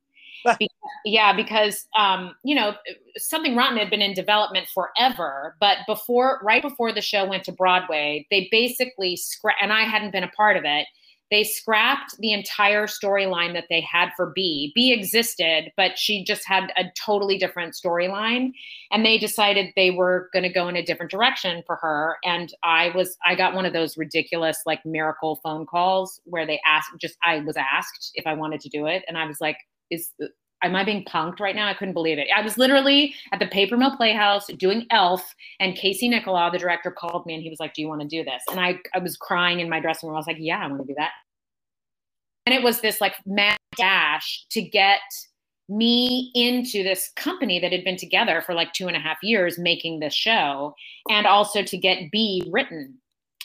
[1.04, 2.74] Yeah, because um, you know
[3.16, 7.52] Something Rotten had been in development forever, but before, right before the show went to
[7.52, 10.86] Broadway, they basically scrapped, and I hadn't been a part of it.
[11.30, 14.72] They scrapped the entire storyline that they had for B.
[14.74, 18.52] B existed, but she just had a totally different storyline
[18.92, 22.52] and they decided they were going to go in a different direction for her and
[22.62, 26.90] i was i got one of those ridiculous like miracle phone calls where they asked
[27.00, 29.56] just i was asked if i wanted to do it and i was like
[29.90, 30.12] is
[30.62, 31.68] am I being punked right now?
[31.68, 32.28] I couldn't believe it.
[32.34, 36.90] I was literally at the Paper Mill Playhouse doing Elf, and Casey Nicholaw, the director,
[36.90, 38.98] called me and he was like, "Do you want to do this?" And I, I
[38.98, 40.16] was crying in my dressing room.
[40.16, 41.12] I was like, "Yeah, I want to do that."
[42.46, 45.00] And it was this like mad dash to get
[45.68, 49.58] me into this company that had been together for like two and a half years
[49.58, 50.74] making this show,
[51.10, 52.94] and also to get B written.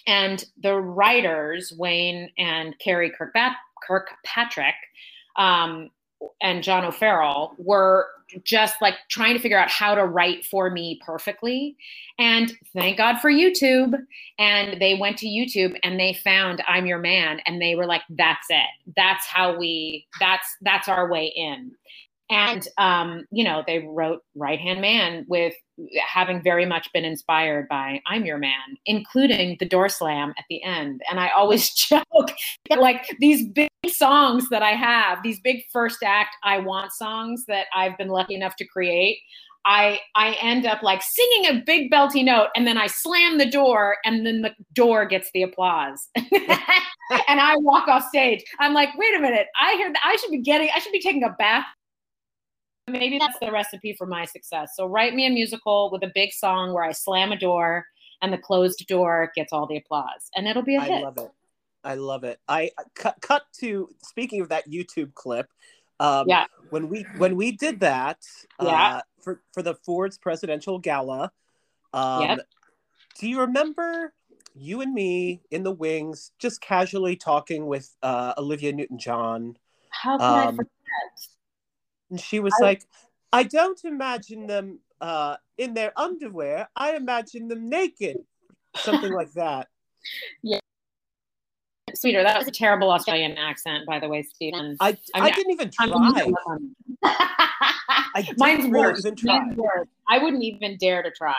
[0.08, 4.75] And the writers, Wayne and Karey Kirkpatrick,
[5.36, 5.89] um,
[6.41, 8.07] and John O'Farrell were
[8.43, 11.75] just like trying to figure out how to write for me perfectly.
[12.17, 13.93] And thank God for YouTube.
[14.39, 18.03] And they went to YouTube and they found I'm Your Man and they were like,
[18.10, 18.93] that's it.
[18.95, 21.71] That's how we, that's, that's our way in.
[22.29, 25.53] And, um, you know, they wrote Right Hand Man with
[26.07, 30.63] having very much been inspired by I'm Your Man, including the door slam at the
[30.63, 31.01] end.
[31.10, 32.31] And I always joke
[32.69, 37.67] like, these big songs that I have, these big first act I Want songs that
[37.76, 39.20] I've been lucky enough to create.
[39.63, 43.50] I I end up like singing a big belty note and then I slam the
[43.50, 46.10] door and then the door gets the applause.
[46.15, 48.44] and I walk off stage.
[48.60, 51.02] I'm like, wait a minute, I hear that I should be getting I should be
[51.02, 51.65] taking a bath
[52.91, 54.74] maybe that's the recipe for my success.
[54.76, 57.86] So write me a musical with a big song where I slam a door
[58.22, 60.91] and the closed door gets all the applause, and it'll be a hit.
[60.91, 61.32] I love it.
[61.84, 62.39] I love it.
[62.48, 65.48] I cut cut to speaking of that YouTube clip.
[66.00, 66.46] Um, yeah.
[66.70, 68.20] When we when we did that,
[68.60, 68.96] uh, yeah.
[68.98, 71.32] Uh, for for the Ford's presidential gala.
[71.94, 72.39] Um, yep.
[73.20, 74.13] Do you remember
[74.56, 79.58] you and me in the wings, just casually talking with uh, Olivia Newton John?
[79.89, 80.70] How can um, I forget?
[82.10, 82.86] And she was I, like,
[83.32, 86.67] I don't imagine them uh, in their underwear.
[86.76, 88.17] I imagine them naked.
[88.76, 89.67] Something like that.
[90.41, 90.58] Yeah.
[91.97, 94.77] Sweeter, that was a terrible Australian accent, by the way, Stephen.
[94.80, 95.88] I, I, I didn't even try.
[97.04, 99.06] I Mine's worse.
[99.23, 99.88] Mine's worse.
[100.10, 101.36] I wouldn't even dare to try.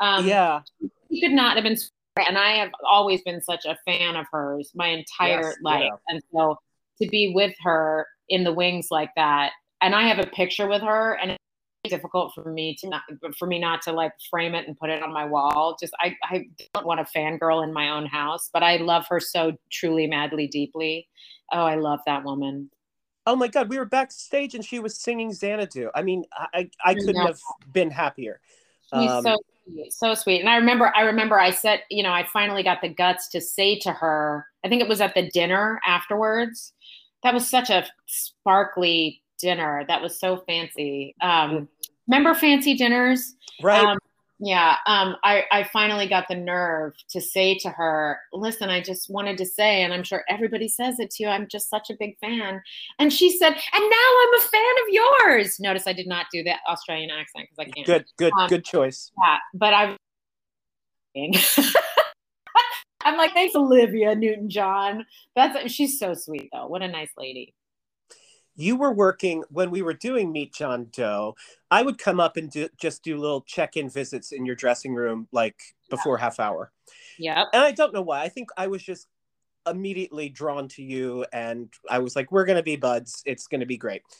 [0.00, 0.60] Um, yeah.
[1.08, 1.76] He could not have been,
[2.26, 5.82] and I have always been such a fan of hers my entire yes, life.
[5.84, 5.96] Yeah.
[6.08, 6.58] And so
[7.00, 9.52] to be with her in the wings like that
[9.84, 11.36] and I have a picture with her, and
[11.88, 13.02] difficult for me to not
[13.38, 15.76] for me not to like frame it and put it on my wall.
[15.80, 19.20] Just I I don't want a fangirl in my own house, but I love her
[19.20, 21.08] so truly, madly, deeply.
[21.52, 22.70] Oh, I love that woman.
[23.26, 25.90] Oh my God, we were backstage and she was singing Xanadu.
[25.94, 27.38] I mean, I I couldn't have
[27.72, 28.40] been happier.
[28.92, 30.40] She's um, so sweet, so sweet.
[30.40, 33.40] And I remember, I remember, I said, you know, I finally got the guts to
[33.40, 34.46] say to her.
[34.64, 36.72] I think it was at the dinner afterwards.
[37.22, 41.14] That was such a sparkly dinner that was so fancy.
[41.20, 41.68] Um,
[42.08, 43.34] remember fancy dinners?
[43.62, 43.84] Right.
[43.84, 43.98] Um,
[44.40, 44.76] yeah.
[44.86, 49.38] Um, I, I finally got the nerve to say to her, listen, I just wanted
[49.38, 52.18] to say, and I'm sure everybody says it to you, I'm just such a big
[52.18, 52.60] fan.
[52.98, 55.60] And she said, and now I'm a fan of yours.
[55.60, 57.86] Notice I did not do that Australian accent because I can't.
[57.86, 59.12] Good, good, um, good choice.
[59.22, 59.36] Yeah.
[59.52, 59.96] But I've.
[63.04, 65.06] I'm like, thanks, Olivia Newton John.
[65.36, 66.66] That's she's so sweet though.
[66.66, 67.54] What a nice lady
[68.56, 71.34] you were working when we were doing Meet John Doe.
[71.70, 75.28] I would come up and do, just do little check-in visits in your dressing room,
[75.32, 75.56] like
[75.90, 76.70] before half hour.
[77.18, 77.44] Yeah.
[77.52, 78.22] And I don't know why.
[78.22, 79.08] I think I was just
[79.66, 83.22] immediately drawn to you, and I was like, "We're gonna be buds.
[83.24, 84.02] It's gonna be great."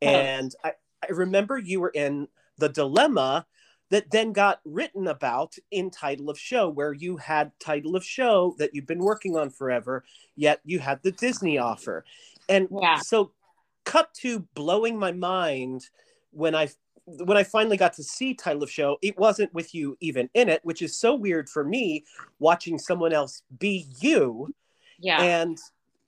[0.00, 3.46] And I, I remember you were in the dilemma
[3.90, 8.54] that then got written about in title of show where you had title of show
[8.58, 10.04] that you've been working on forever
[10.36, 12.04] yet you had the disney offer
[12.48, 12.98] and yeah.
[12.98, 13.32] so
[13.88, 15.88] cut to blowing my mind
[16.30, 16.68] when I
[17.06, 20.50] when I finally got to see title of show, it wasn't with you even in
[20.50, 22.04] it, which is so weird for me
[22.38, 24.54] watching someone else be you.
[24.98, 25.22] Yeah.
[25.22, 25.56] And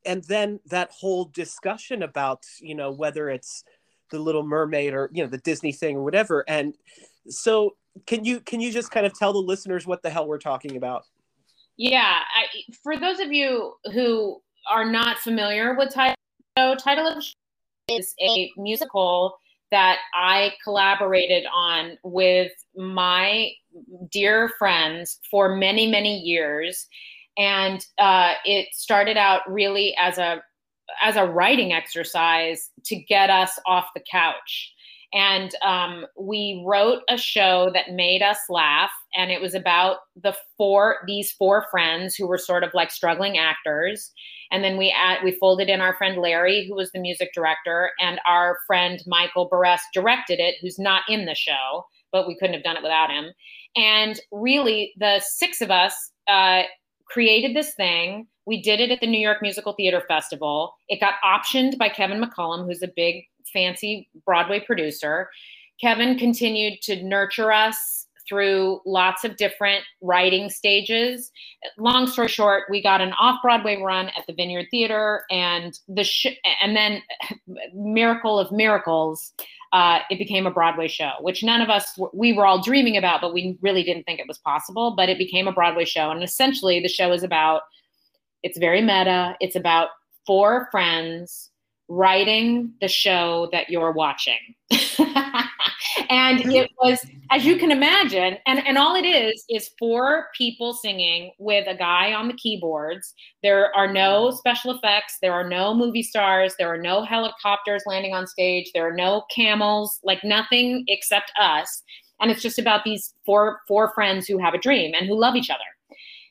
[0.04, 3.64] and then that whole discussion about, you know, whether it's
[4.10, 6.44] the little mermaid or, you know, the Disney thing or whatever.
[6.46, 6.74] And
[7.28, 10.38] so can you can you just kind of tell the listeners what the hell we're
[10.38, 11.04] talking about?
[11.78, 16.14] Yeah, I, for those of you who are not familiar with title
[16.58, 17.24] show, title of
[17.90, 19.38] is a musical
[19.70, 23.50] that I collaborated on with my
[24.10, 26.88] dear friends for many, many years.
[27.38, 30.42] And uh, it started out really as a
[31.00, 34.72] as a writing exercise to get us off the couch.
[35.12, 40.34] And um, we wrote a show that made us laugh, and it was about the
[40.56, 44.12] four these four friends who were sort of like struggling actors
[44.50, 47.90] and then we add, we folded in our friend Larry, who was the music director,
[48.00, 52.54] and our friend Michael Berresse directed it, who's not in the show, but we couldn't
[52.54, 53.32] have done it without him.
[53.76, 55.94] And really, the six of us
[56.28, 56.62] uh,
[57.06, 58.26] created this thing.
[58.46, 60.74] We did it at the New York Musical Theater Festival.
[60.88, 65.28] It got optioned by Kevin McCollum, who's a big fancy Broadway producer.
[65.80, 71.30] Kevin continued to nurture us through lots of different writing stages.
[71.76, 76.38] Long story short, we got an off-Broadway run at the Vineyard Theater, and the sh-
[76.62, 77.02] and then
[77.74, 79.34] miracle of miracles,
[79.72, 83.20] uh, it became a Broadway show, which none of us we were all dreaming about,
[83.20, 84.94] but we really didn't think it was possible.
[84.96, 87.62] But it became a Broadway show, and essentially the show is about.
[88.42, 89.36] It's very meta.
[89.38, 89.88] It's about
[90.26, 91.49] four friends
[91.90, 94.38] writing the show that you're watching.
[96.08, 100.72] and it was, as you can imagine, and, and all it is is four people
[100.72, 103.12] singing with a guy on the keyboards.
[103.42, 108.14] There are no special effects, there are no movie stars, there are no helicopters landing
[108.14, 111.82] on stage, there are no camels, like nothing except us.
[112.20, 115.34] And it's just about these four four friends who have a dream and who love
[115.34, 115.58] each other.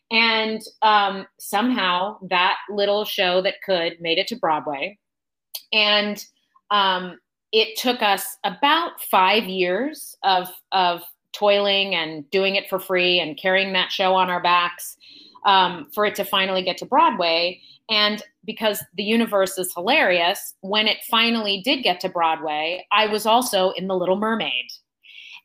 [0.09, 4.97] And um, somehow that little show that could made it to Broadway
[5.73, 6.25] and
[6.71, 7.19] um,
[7.51, 11.01] it took us about five years of of
[11.33, 14.97] toiling and doing it for free and carrying that show on our backs
[15.45, 17.61] um, for it to finally get to Broadway.
[17.89, 23.25] And because the universe is hilarious, when it finally did get to Broadway, I was
[23.25, 24.67] also in The Little Mermaid,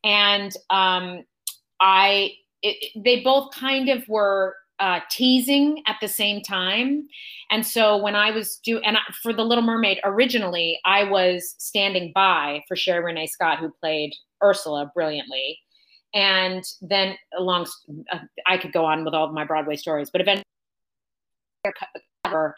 [0.02, 1.24] and um,
[1.80, 2.32] I
[2.62, 7.06] it, they both kind of were uh, teasing at the same time.
[7.50, 11.54] And so when I was do and I, for the Little Mermaid originally, I was
[11.58, 15.58] standing by for Sherie Rene Scott, who played Ursula brilliantly.
[16.12, 17.66] And then along,
[18.12, 20.44] uh, I could go on with all of my Broadway stories, but eventually,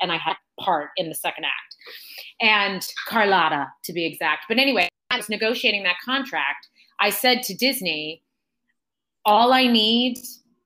[0.01, 1.77] and I had part in the second act,
[2.41, 4.45] and Carlotta to be exact.
[4.49, 6.69] But anyway, I was negotiating that contract.
[7.01, 8.23] I said to Disney,
[9.25, 10.19] all I need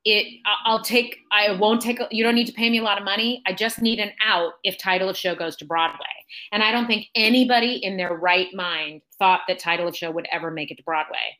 [0.04, 3.04] it i'll take i won't take you don't need to pay me a lot of
[3.04, 3.42] money.
[3.46, 6.06] I just need an out if title of show goes to broadway.
[6.52, 10.26] And i don't think anybody in their right mind thought that title of show would
[10.32, 11.36] ever make it to broadway.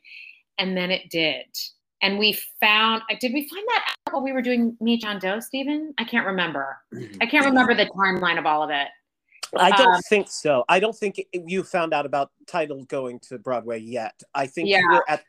[0.58, 1.46] And then it did.
[2.02, 5.40] And we found did we find that out while we were doing me john doe
[5.40, 5.94] stephen?
[5.98, 6.76] I can't remember.
[7.20, 8.88] I can't remember the timeline of all of it.
[9.58, 10.64] I don't um, think so.
[10.68, 14.22] I don't think you found out about title going to Broadway yet.
[14.34, 14.78] I think yeah.
[14.78, 15.24] you were at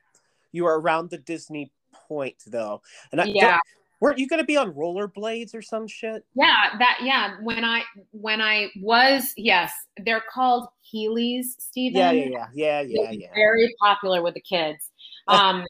[0.51, 1.71] you were around the Disney
[2.11, 2.81] point though.
[3.11, 3.59] And I, yeah.
[4.01, 6.25] Weren't you going to be on rollerblades or some shit?
[6.33, 7.35] Yeah, that yeah.
[7.43, 9.71] When I when I was yes,
[10.03, 11.99] they're called Heelys, Stephen.
[11.99, 13.27] Yeah, yeah, yeah, yeah, yeah, yeah.
[13.35, 14.89] Very popular with the kids.
[15.27, 15.65] Um,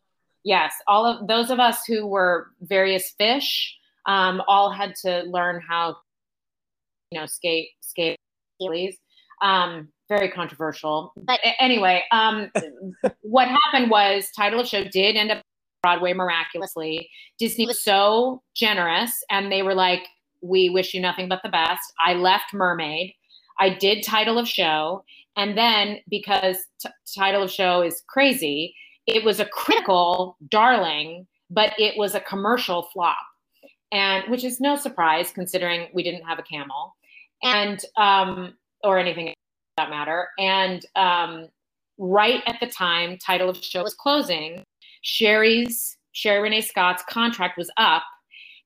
[0.45, 3.75] yes, all of those of us who were various fish,
[4.06, 5.97] um, all had to learn how,
[7.12, 8.17] you know, skate skate
[8.62, 8.95] Heelys.
[9.41, 11.12] Um, very controversial.
[11.17, 12.49] But anyway, um,
[13.21, 15.43] what happened was title of show did end up
[15.82, 17.10] Broadway miraculously.
[17.39, 20.04] Disney was so generous and they were like,
[20.41, 21.82] we wish you nothing but the best.
[22.00, 23.13] I left Mermaid.
[23.60, 25.04] I did title of show.
[25.38, 28.76] And then because t- title of show is crazy,
[29.08, 33.17] it was a critical darling, but it was a commercial flop.
[33.91, 36.96] And which is no surprise considering we didn't have a camel
[37.44, 39.34] and um, or anything
[39.78, 40.30] that matter.
[40.39, 41.48] And um,
[41.98, 44.63] right at the time title of show was closing,
[45.02, 48.04] Sherry's, Sherie Rene Scott's contract was up.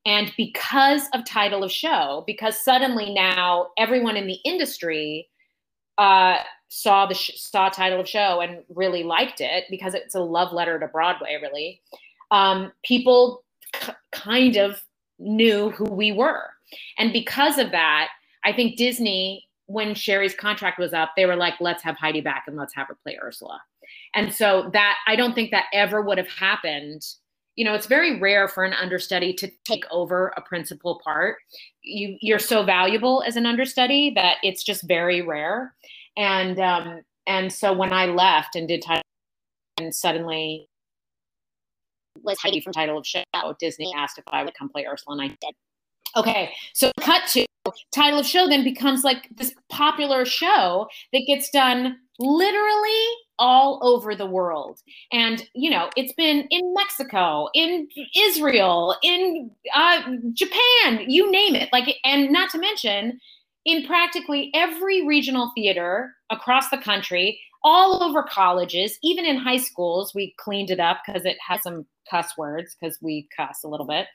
[0.05, 5.27] And because of title of show, because suddenly now everyone in the industry
[5.97, 10.19] uh, saw the sh- saw title of show and really liked it because it's a
[10.19, 11.81] love letter to Broadway, really.
[12.31, 13.43] Um, people
[13.73, 14.83] k- kind of
[15.17, 16.49] knew who we were,
[16.97, 18.09] and because of that,
[18.43, 22.43] I think Disney, when Sherry's contract was up, they were like, "Let's have Heidi back
[22.47, 23.61] and let's have her play Ursula."
[24.15, 27.05] And so that I don't think that ever would have happened.
[27.55, 31.37] You know, it's very rare for an understudy to take over a principal part.
[31.81, 35.73] You you're so valuable as an understudy that it's just very rare.
[36.17, 39.03] And um, and so when I left and did title
[39.77, 40.67] and suddenly
[42.23, 43.23] was Heidi from Title of Show,
[43.59, 45.53] Disney asked if I would come play Ursula, and I did.
[46.15, 47.45] Okay, so cut to
[47.91, 53.05] title of show then becomes like this popular show that gets done literally
[53.39, 54.79] all over the world.
[55.11, 60.01] And, you know, it's been in Mexico, in Israel, in uh,
[60.33, 61.69] Japan, you name it.
[61.71, 63.19] Like, and not to mention,
[63.65, 70.13] in practically every regional theater across the country, all over colleges, even in high schools,
[70.13, 73.87] we cleaned it up because it has some cuss words because we cuss a little
[73.87, 74.05] bit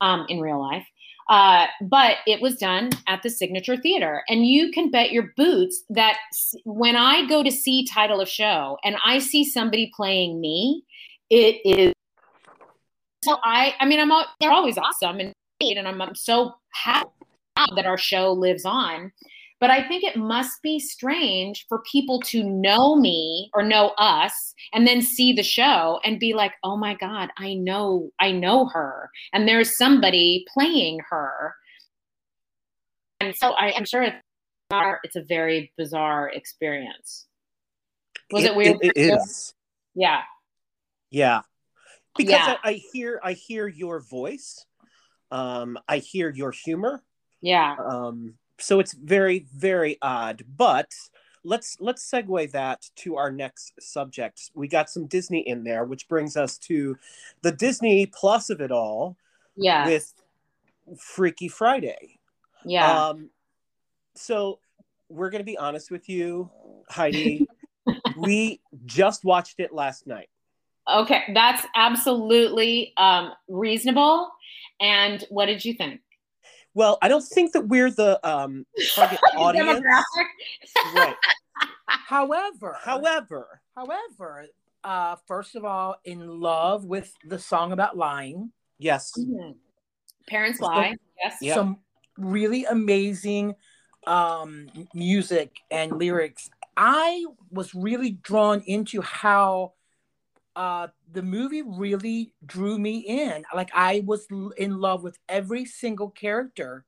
[0.00, 0.84] um, in real life.
[1.28, 4.22] Uh, but it was done at the Signature Theater.
[4.28, 6.16] And you can bet your boots that
[6.64, 10.84] when I go to see Title of Show and I see somebody playing me,
[11.28, 11.92] it is.
[13.24, 17.08] So I, I mean, I'm all, they're always awesome and and I'm, I'm so happy
[17.74, 19.12] that our show lives on.
[19.60, 24.54] But I think it must be strange for people to know me or know us
[24.72, 28.66] and then see the show and be like, "Oh my god, I know I know
[28.66, 31.54] her." And there's somebody playing her.
[33.20, 34.16] And so I, am sure it's,
[35.02, 37.26] it's a very bizarre experience.
[38.30, 38.76] Was it, it weird?
[38.80, 39.54] it, it is.
[39.94, 40.22] Yeah.
[41.10, 41.42] Yeah.
[42.16, 42.56] Because Yeah.
[42.62, 44.64] I, I hear I hear your voice.
[45.30, 47.02] Um, I hear your humor.
[47.40, 47.76] Yeah.
[47.78, 50.44] Um, so it's very, very odd.
[50.56, 50.92] But
[51.44, 54.50] let's let's segue that to our next subject.
[54.54, 56.96] We got some Disney in there, which brings us to
[57.42, 59.16] the Disney plus of it all
[59.56, 59.86] Yeah.
[59.86, 60.12] with
[60.98, 62.18] Freaky Friday.
[62.64, 63.08] yeah.
[63.08, 63.30] Um,
[64.14, 64.58] so
[65.08, 66.50] we're gonna be honest with you,
[66.90, 67.46] Heidi.
[68.16, 70.28] we just watched it last night.
[70.92, 74.30] Okay, that's absolutely um, reasonable.
[74.80, 76.00] And what did you think?
[76.78, 78.64] Well, I don't think that we're the um,
[78.94, 79.84] target audience.
[80.94, 81.16] Right.
[81.86, 84.46] However, However, however,
[84.84, 88.52] uh, first of all, in love with the song about lying.
[88.78, 89.56] yes, Mhm.
[90.28, 90.94] Parents So- lie.
[91.20, 91.38] Yes.
[91.40, 91.54] Yep.
[91.56, 91.78] some
[92.16, 93.56] really amazing
[94.06, 96.48] um, music and lyrics.
[96.76, 99.72] I was really drawn into how
[100.58, 103.44] uh, the movie really drew me in.
[103.54, 106.84] Like I was l- in love with every single character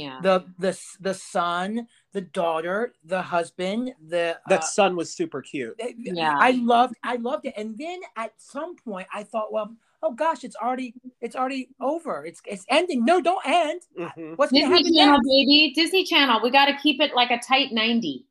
[0.00, 0.20] Yeah.
[0.22, 0.34] the
[0.64, 2.78] the the son, the daughter,
[3.12, 3.82] the husband,
[4.14, 5.74] the that uh, son was super cute.
[5.98, 6.36] Yeah.
[6.38, 7.54] I loved I loved it.
[7.60, 9.68] And then at some point I thought, well,
[10.04, 12.24] oh gosh, it's already it's already over.
[12.24, 13.04] It's it's ending.
[13.04, 13.80] No, don't end.
[13.98, 14.38] Mhm.
[14.38, 15.26] What's gonna Disney happen Channel, next?
[15.34, 15.72] baby.
[15.74, 16.40] Disney Channel.
[16.44, 18.24] We got to keep it like a tight 90.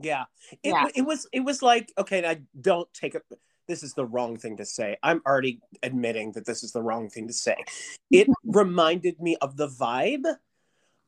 [0.00, 0.24] Yeah,
[0.64, 0.86] it, Yeah.
[0.98, 2.24] it was it was like okay.
[2.32, 3.22] I don't take it.
[3.66, 4.96] This is the wrong thing to say.
[5.02, 7.56] I'm already admitting that this is the wrong thing to say.
[8.10, 10.24] It reminded me of the vibe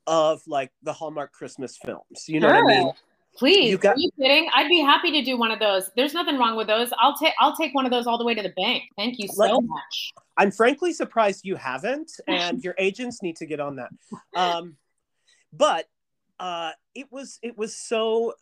[0.06, 2.24] of like the Hallmark Christmas films.
[2.26, 2.90] You know what I mean?
[3.36, 3.70] Please.
[3.70, 4.48] You got- Are you kidding?
[4.54, 5.90] I'd be happy to do one of those.
[5.94, 6.90] There's nothing wrong with those.
[6.98, 8.84] I'll take I'll take one of those all the way to the bank.
[8.96, 10.12] Thank you so much.
[10.36, 13.90] I'm frankly surprised you haven't, and your agents need to get on that.
[14.34, 14.76] Um,
[15.52, 15.86] but
[16.40, 18.34] uh, it was it was so.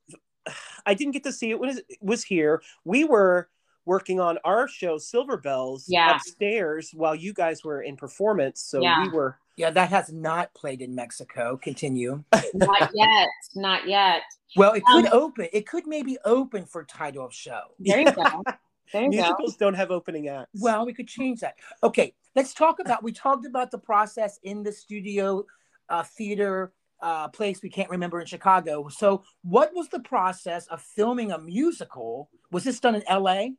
[0.86, 2.62] I didn't get to see it when it was here.
[2.84, 3.48] We were
[3.86, 6.14] working on our show Silver Bells Yeah.
[6.16, 8.60] upstairs while you guys were in performance.
[8.62, 9.02] So Yeah.
[9.04, 11.56] we were Yeah, that has not played in Mexico.
[11.56, 12.24] Continue.
[12.54, 13.28] Not yet.
[13.54, 14.22] Not yet.
[14.56, 15.46] Well, it could Um, open.
[15.52, 17.60] It could maybe open for title of show.
[17.78, 18.24] There you go.
[18.92, 19.16] There you go.
[19.16, 20.60] musicals don't have opening acts.
[20.60, 21.54] Well, we could change that.
[21.82, 23.02] Okay, let's talk about.
[23.02, 25.46] We talked about the process in the studio
[25.88, 28.88] uh, theater uh, place we can't remember in Chicago.
[28.88, 32.28] So, what was the process of filming a musical?
[32.50, 33.54] Was this done in L.A.?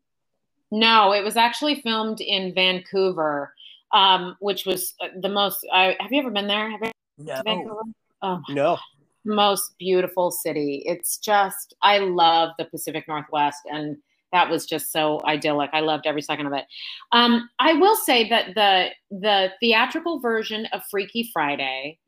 [0.71, 3.53] No, it was actually filmed in Vancouver,
[3.93, 5.65] um, which was uh, the most.
[5.71, 6.69] I, have you ever been there?
[6.69, 7.35] Have you been No.
[7.35, 7.81] to Vancouver?
[8.21, 8.77] Oh, no,
[9.25, 10.83] most beautiful city.
[10.85, 13.97] It's just I love the Pacific Northwest and
[14.31, 15.69] that was just so idyllic.
[15.71, 16.65] I loved every second of it.
[17.13, 21.99] Um, I will say that the the theatrical version of Freaky Friday,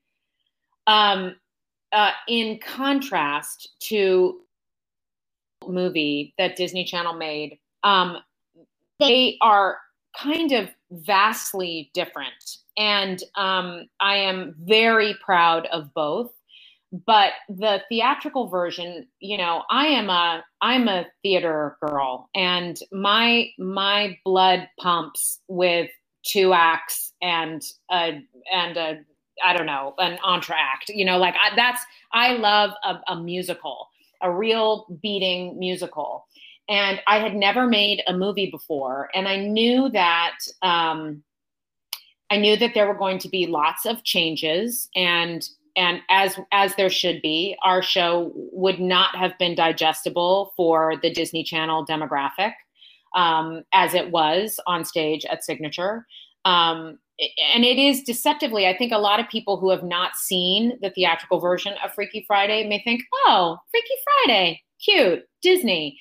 [0.87, 1.35] um,
[1.93, 4.41] uh, in contrast to
[5.65, 8.17] movie that Disney Channel made, um,
[8.99, 9.77] they are
[10.21, 16.31] kind of vastly different, and um, I am very proud of both.
[17.05, 22.29] But the theatrical version you know i am a i'm a theater girl.
[22.35, 25.89] And my my blood pumps with
[26.25, 28.21] two acts and a
[28.53, 28.99] and a
[29.45, 31.81] i don't know an entr'acte you know like I, that's
[32.13, 33.87] i love a, a musical
[34.21, 36.27] a real beating musical
[36.69, 41.23] and i had never made a movie before and i knew that um
[42.29, 46.75] i knew that there were going to be lots of changes and and as as
[46.75, 52.53] there should be our show would not have been digestible for the disney channel demographic
[53.15, 56.05] um, as it was on stage at signature.
[56.45, 56.99] Um,
[57.53, 60.91] and it is deceptively i think a lot of people who have not seen the
[60.91, 65.99] theatrical version of freaky friday may think oh freaky friday cute disney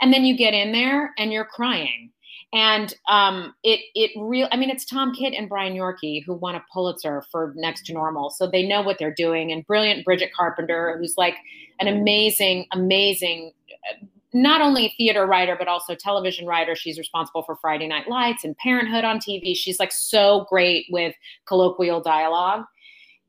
[0.00, 2.10] and then you get in there and you're crying
[2.52, 4.48] and um, it it real.
[4.50, 7.92] I mean, it's Tom Kitt and Brian Yorkey who won a Pulitzer for Next to
[7.92, 9.52] Normal, so they know what they're doing.
[9.52, 11.34] And brilliant Bridget Carpenter, who's like
[11.78, 16.74] an amazing, amazing, uh, not only theater writer but also television writer.
[16.74, 19.54] She's responsible for Friday Night Lights and Parenthood on TV.
[19.54, 21.14] She's like so great with
[21.46, 22.64] colloquial dialogue,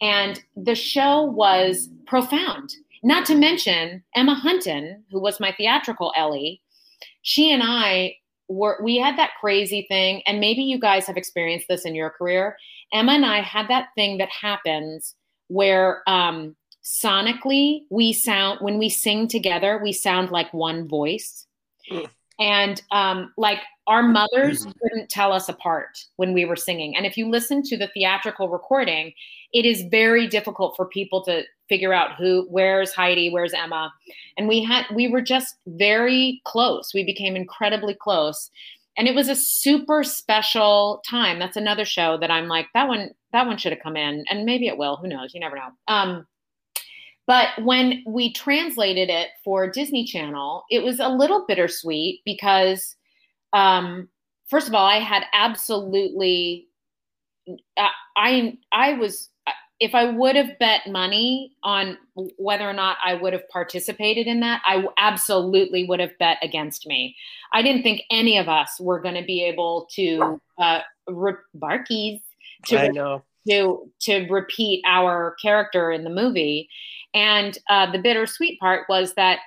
[0.01, 2.74] and the show was profound.
[3.04, 6.62] Not to mention Emma Hunton, who was my theatrical Ellie.
[7.22, 8.16] She and I
[8.47, 12.10] were we had that crazy thing and maybe you guys have experienced this in your
[12.10, 12.58] career.
[12.91, 15.16] Emma and i had that thing that happens
[15.47, 21.45] where um, sonically we sound when we sing together we sound like one voice
[22.40, 24.72] and um, like our mothers Mm-hmm.
[24.82, 26.96] couldn't tell us apart when we were singing.
[26.96, 29.14] And if you listen to the theatrical recording
[29.52, 33.92] it is very difficult for people to figure out who where's heidi where's emma.
[34.38, 36.92] And we had we were just very close.
[36.94, 38.52] We became incredibly close.
[38.96, 41.40] And it was a super special time.
[41.40, 44.24] That's another show that i'm like that one that one should have come in.
[44.30, 44.98] And maybe it will.
[44.98, 45.34] Who knows?
[45.34, 45.70] You never know.
[45.88, 46.28] Um
[47.30, 52.96] but when we translated it for disney channel it was a little bittersweet because
[53.54, 54.10] um
[54.50, 56.68] first of all i had absolutely
[57.78, 59.30] uh, i i was
[59.80, 61.98] if I would have bet money on
[62.38, 66.86] whether or not I would have participated in that, I absolutely would have bet against
[66.86, 67.16] me.
[67.54, 72.22] I didn't think any of us were going to be able to uh, re- Barkies
[72.66, 73.24] to I know.
[73.48, 76.70] to to repeat our character in the movie.
[77.14, 79.39] And uh, the bittersweet part was that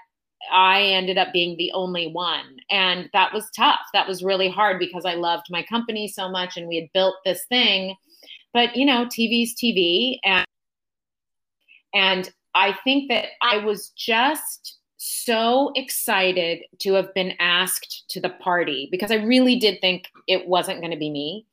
[0.52, 3.80] I ended up being the only one, and that was tough.
[3.92, 7.14] That was really hard because I loved my company so much, and we had built
[7.24, 7.96] this thing.
[8.52, 10.46] But you know tv's tv and
[11.94, 18.30] and i think that i was just so excited to have been asked to the
[18.30, 21.46] party because i really did think it wasn't going to be me.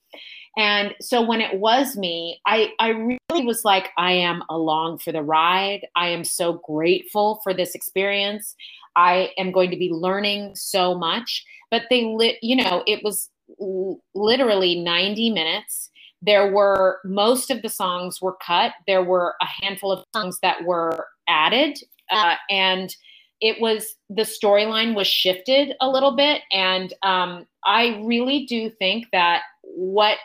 [0.58, 5.12] And so when it was me i i really was like i am along for
[5.12, 5.88] the ride.
[5.96, 8.56] I am so grateful for this experience.
[8.96, 11.46] I am going to be learning so much.
[11.72, 13.30] But they lit you know it was
[13.62, 15.90] l- literally 90 minutes.
[16.22, 18.74] There were most of the songs were cut.
[18.88, 21.80] There were a handful of songs that were added
[22.12, 22.96] uh, and
[23.42, 26.42] it was the storyline was shifted a little bit.
[26.52, 30.18] And um, i really do think that what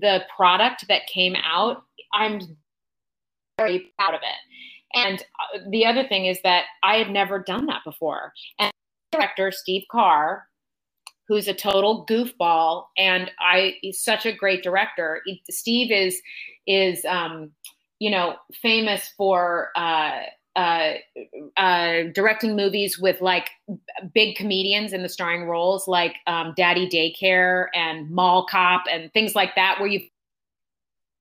[0.00, 1.82] the product that came out
[2.12, 2.40] i'm
[3.58, 4.98] very proud of it.
[4.98, 8.32] And uh, the other thing is that i had never done that before.
[8.58, 8.70] And
[9.12, 10.46] director steve carr
[11.28, 15.22] who's a total goofball and i he's such a great director.
[15.50, 16.20] Steve is
[16.66, 17.50] is um
[17.98, 20.20] you know famous for uh
[20.56, 20.94] uh,
[21.58, 23.50] uh, directing movies with like
[24.14, 29.34] big comedians in the starring roles, like um, Daddy Daycare and Mall Cop and things
[29.34, 30.00] like that, where you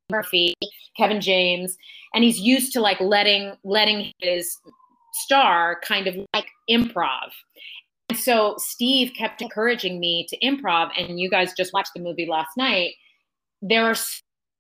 [0.10, 0.54] Murphy,
[0.98, 1.78] Kevin James,
[2.14, 4.58] and he's used to like letting letting his
[5.14, 7.30] star kind of like improv.
[8.10, 12.28] And so Steve kept encouraging me to improv, and you guys just watched the movie
[12.28, 12.94] last night.
[13.62, 13.96] There are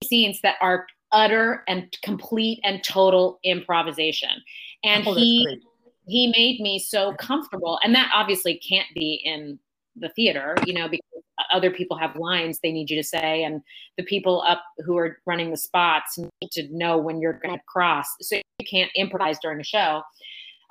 [0.03, 4.41] scenes that are utter and complete and total improvisation,
[4.83, 5.59] and Oh, he
[6.07, 9.59] he made me so comfortable, and that obviously can't be in
[9.95, 11.23] the theater, you know, because
[11.53, 13.61] other people have lines they need you to say, and
[13.97, 17.63] the people up who are running the spots need to know when you're going to
[17.67, 20.01] cross, so you can't improvise during a show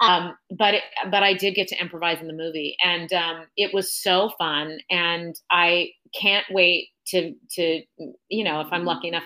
[0.01, 3.73] um, but it, but I did get to improvise in the movie, and um, it
[3.73, 4.79] was so fun.
[4.91, 5.91] And I
[6.21, 7.83] can't wait to to
[8.29, 9.25] you know if I'm lucky enough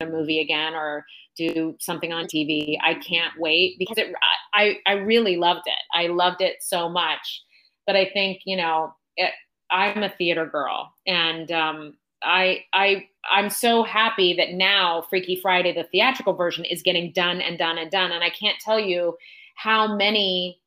[0.00, 1.04] a movie again or
[1.36, 2.76] do something on TV.
[2.82, 4.14] I can't wait because it
[4.54, 5.82] I I really loved it.
[5.92, 7.42] I loved it so much.
[7.86, 9.32] But I think you know it,
[9.70, 15.72] I'm a theater girl, and um, I I I'm so happy that now Freaky Friday,
[15.72, 18.12] the theatrical version, is getting done and done and done.
[18.12, 19.16] And I can't tell you
[19.56, 20.60] how many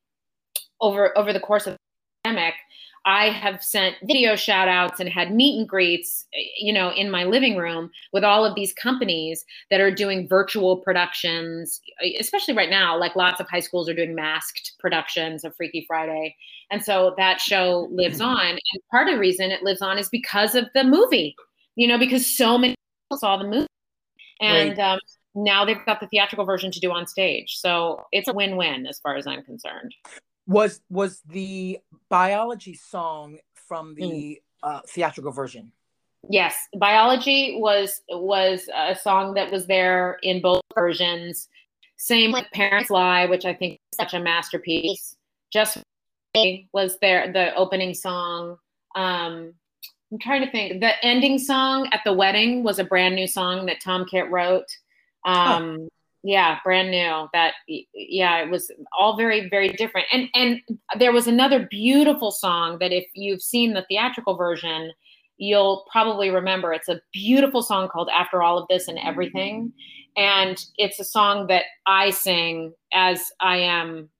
[0.80, 1.78] over over the course of the
[2.24, 2.54] pandemic
[3.08, 6.26] I have sent video shout outs and had meet and greets,
[6.58, 10.76] you know, in my living room with all of these companies that are doing virtual
[10.76, 11.80] productions,
[12.20, 13.00] especially right now.
[13.00, 16.36] Like lots of high schools are doing masked productions of Freaky Friday.
[16.70, 18.46] And so that show lives on.
[18.46, 21.34] And part of the reason it lives on is because of the movie,
[21.76, 22.74] you know, because so many
[23.08, 23.66] people saw the movie.
[24.38, 24.98] And um,
[25.34, 27.56] now they've got the theatrical version to do on stage.
[27.56, 29.94] So it's a win win as far as I'm concerned.
[30.48, 31.78] Was was the
[32.08, 33.38] biology song
[33.68, 35.72] from the uh, theatrical version?
[36.28, 41.48] Yes, biology was was a song that was there in both versions.
[41.96, 45.16] Same with Parents Lie, which I think is such a masterpiece.
[45.52, 45.78] Just
[46.72, 48.56] was there the opening song.
[48.94, 49.54] Um,
[50.10, 50.80] I'm trying to think.
[50.80, 54.66] The ending song at the wedding was a brand new song that Tom Kitt wrote.
[55.24, 55.88] Um,
[56.24, 57.28] Yeah, brand new.
[57.32, 57.54] That
[57.94, 60.08] yeah, it was all very very different.
[60.12, 60.60] And and
[60.98, 64.92] there was another beautiful song that if you've seen the theatrical version,
[65.38, 66.72] you'll probably remember.
[66.72, 69.72] It's a beautiful song called After All of This and Everything.
[70.16, 74.10] And it's a song that I sing as I am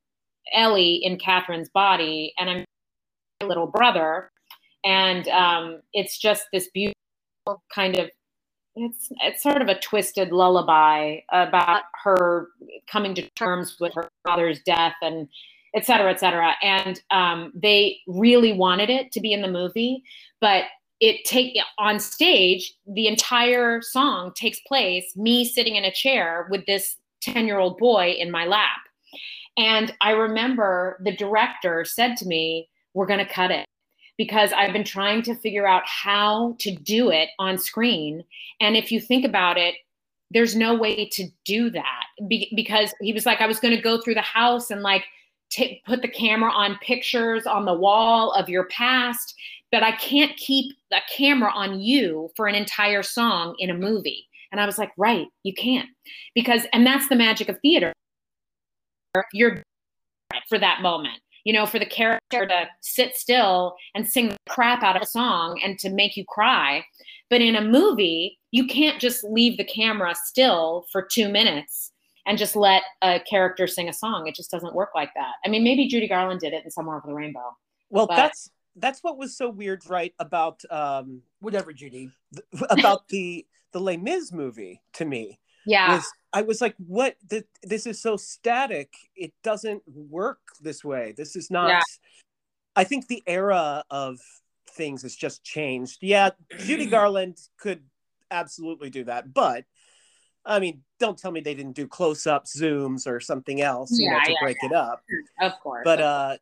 [0.54, 2.64] Ellie in Catherine's body, and I'm
[3.46, 4.30] little brother.
[4.84, 6.94] And um, it's just this beautiful
[7.74, 8.10] kind of
[8.78, 12.48] it's it's sort of a twisted lullaby about her
[12.90, 15.28] coming to terms with her father's death and
[15.74, 16.54] et cetera, et cetera.
[16.62, 20.02] And um, they really wanted it to be in the movie,
[20.40, 20.64] but
[21.00, 26.66] it take on stage the entire song takes place me sitting in a chair with
[26.66, 28.80] this 10 year old boy in my lap
[29.56, 33.64] and i remember the director said to me we're going to cut it
[34.18, 38.22] because i've been trying to figure out how to do it on screen
[38.60, 39.74] and if you think about it
[40.30, 43.82] there's no way to do that Be- because he was like i was going to
[43.82, 45.04] go through the house and like
[45.50, 49.34] t- put the camera on pictures on the wall of your past
[49.70, 54.26] but I can't keep a camera on you for an entire song in a movie.
[54.50, 55.88] And I was like, right, you can't.
[56.34, 57.92] Because, and that's the magic of theater.
[59.32, 59.62] You're
[60.48, 64.82] for that moment, you know, for the character to sit still and sing the crap
[64.82, 66.84] out of a song and to make you cry.
[67.30, 71.92] But in a movie, you can't just leave the camera still for two minutes
[72.26, 74.26] and just let a character sing a song.
[74.26, 75.34] It just doesn't work like that.
[75.44, 77.56] I mean, maybe Judy Garland did it in Somewhere Over the Rainbow.
[77.90, 80.14] Well, but, that's that's what was so weird, right?
[80.18, 82.10] About um, whatever, Judy.
[82.34, 85.38] Th- about the the Les Mis movie to me.
[85.68, 85.96] Yeah.
[85.96, 87.16] Was, I was like, what?
[87.28, 88.92] The, this is so static.
[89.14, 91.14] It doesn't work this way.
[91.16, 91.68] This is not.
[91.68, 91.80] Yeah.
[92.74, 94.18] I think the era of
[94.70, 95.98] things has just changed.
[96.00, 97.82] Yeah, Judy Garland could
[98.30, 99.64] absolutely do that, but
[100.44, 104.08] I mean, don't tell me they didn't do close ups, zooms, or something else, you
[104.08, 105.02] yeah, know, to yeah, break it up.
[105.40, 105.82] Of course.
[105.84, 106.36] But uh,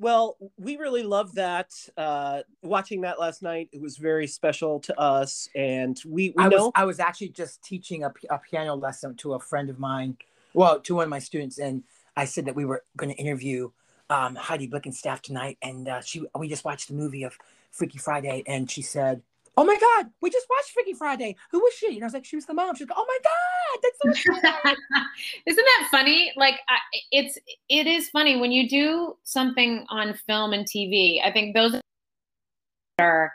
[0.00, 1.72] well, we really loved that.
[1.94, 6.48] Uh, watching that last night, it was very special to us, and we, we I
[6.48, 9.78] know was, I was actually just teaching a, a piano lesson to a friend of
[9.78, 10.16] mine,
[10.54, 11.84] well, to one of my students, and
[12.16, 13.70] I said that we were going to interview
[14.08, 17.36] um, Heidi Blickenstaff tonight, and uh, she we just watched the movie of
[17.70, 19.20] Freaky Friday, and she said,
[19.56, 21.36] "Oh my God, we just watched Freaky Friday.
[21.50, 23.18] Who was she?" And I was like, "She was the mom." She's like, "Oh my
[23.22, 23.50] God."
[23.82, 24.32] That's so
[25.46, 26.32] Isn't that funny?
[26.36, 26.78] Like I,
[27.10, 27.38] it's
[27.68, 31.24] it is funny when you do something on film and TV.
[31.24, 31.80] I think those
[32.98, 33.32] are,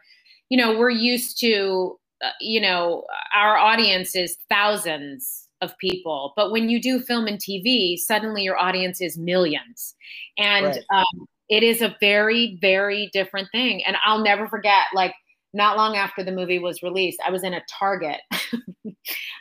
[0.50, 6.52] you know, we're used to, uh, you know, our audience is thousands of people, but
[6.52, 9.96] when you do film and TV, suddenly your audience is millions,
[10.38, 10.84] and right.
[10.94, 13.84] um, it is a very very different thing.
[13.86, 15.14] And I'll never forget, like
[15.56, 18.22] not long after the movie was released, I was in a Target.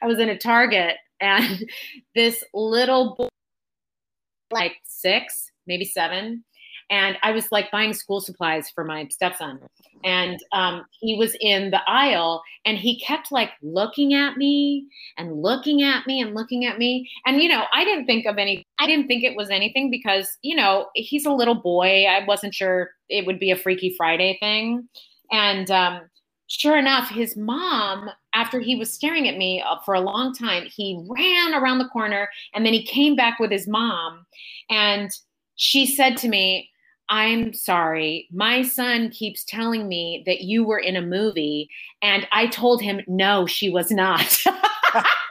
[0.02, 1.64] I was in a Target and
[2.14, 3.28] this little boy,
[4.50, 6.44] like six, maybe seven,
[6.90, 9.58] and I was like buying school supplies for my stepson.
[10.04, 14.86] And um, he was in the aisle and he kept like looking at me
[15.16, 17.10] and looking at me and looking at me.
[17.26, 20.36] And, you know, I didn't think of any, I didn't think it was anything because,
[20.42, 22.04] you know, he's a little boy.
[22.04, 24.86] I wasn't sure it would be a Freaky Friday thing.
[25.30, 26.02] And um,
[26.48, 30.64] sure enough, his mom, after he was staring at me uh, for a long time,
[30.64, 34.26] he ran around the corner and then he came back with his mom.
[34.70, 35.10] And
[35.56, 36.70] she said to me,
[37.08, 38.28] I'm sorry.
[38.32, 41.68] My son keeps telling me that you were in a movie.
[42.00, 44.42] And I told him, no, she was not.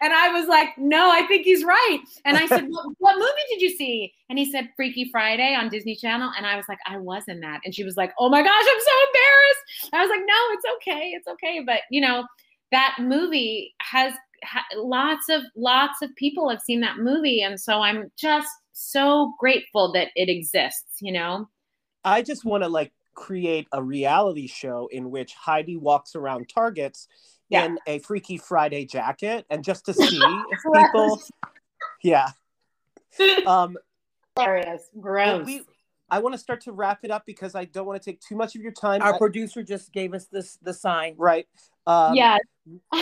[0.00, 1.98] And I was like, no, I think he's right.
[2.24, 4.12] And I said, what, what, movie did you see?
[4.28, 6.32] And he said, Freaky Friday on Disney Channel.
[6.36, 7.60] And I was like, I was in that.
[7.64, 9.94] And she was like, oh my gosh, I'm so embarrassed.
[9.94, 11.10] I was like, no, it's okay.
[11.14, 11.62] It's okay.
[11.64, 12.24] But, you know,
[12.72, 14.12] that movie has
[14.44, 17.42] ha- lots of, lots of people have seen that movie.
[17.42, 21.48] And so I'm just so grateful that it exists, you know?
[22.04, 27.08] I just want to like create a reality show in which Heidi walks around Targets
[27.48, 27.64] yeah.
[27.64, 30.20] in a Freaky Friday jacket, and just to see
[30.50, 31.22] if people,
[32.02, 32.30] yeah,
[33.46, 33.76] um,
[34.36, 35.46] hilarious, gross.
[35.46, 35.62] We,
[36.08, 38.36] I want to start to wrap it up because I don't want to take too
[38.36, 39.02] much of your time.
[39.02, 41.14] Our I, producer just gave us this the sign.
[41.18, 41.46] Right.
[41.86, 42.38] Um, yeah.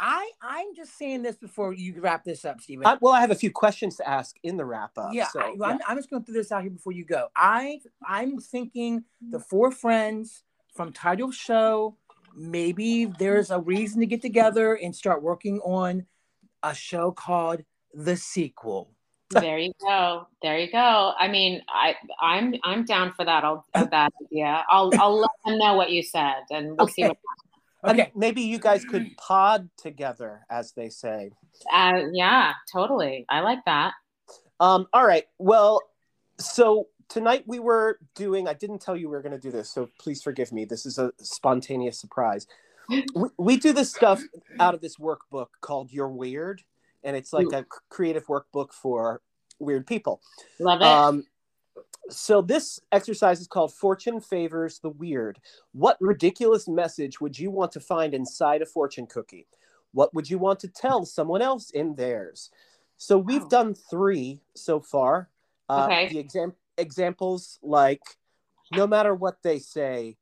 [0.00, 2.86] I I'm just saying this before you wrap this up, Stephen.
[2.86, 5.10] I, well, I have a few questions to ask in the wrap up.
[5.12, 5.66] Yeah, so, I, yeah.
[5.66, 7.28] I'm, I'm just going to throw this out here before you go.
[7.36, 10.42] I I'm thinking the four friends
[10.74, 11.96] from Title Show
[12.34, 16.06] maybe there's a reason to get together and start working on
[16.62, 17.62] a show called
[17.94, 18.90] The Sequel.
[19.30, 20.26] there you go.
[20.42, 21.12] There you go.
[21.18, 23.44] I mean, I I'm I'm down for that.
[23.44, 24.64] I'll that idea.
[24.68, 26.92] I'll I'll let them know what you said, and we'll okay.
[26.92, 27.16] see what.
[27.82, 31.30] Okay, and maybe you guys could pod together, as they say.
[31.72, 33.24] Uh, yeah, totally.
[33.28, 33.94] I like that.
[34.58, 35.24] Um, all right.
[35.38, 35.80] Well,
[36.38, 39.68] so tonight we were doing i didn't tell you we were going to do this
[39.68, 42.46] so please forgive me this is a spontaneous surprise
[43.14, 44.20] we, we, do this stuff
[44.58, 46.62] out of this workbook called you're weird
[47.04, 47.58] and it's like Ooh.
[47.58, 49.20] a creative workbook for
[49.58, 50.22] weird people
[50.58, 51.24] love it um,
[52.10, 55.38] So this exercise is called Fortune Favors the Weird.
[55.72, 59.46] What ridiculous message would you want to find inside a fortune cookie?
[59.92, 62.50] What would you want to tell someone else in theirs?
[62.96, 63.48] So we've Oh.
[63.48, 65.28] done three so far.
[65.68, 66.08] Uh, Okay.
[66.08, 68.02] The exam- examples like,
[68.72, 70.16] no matter what they say,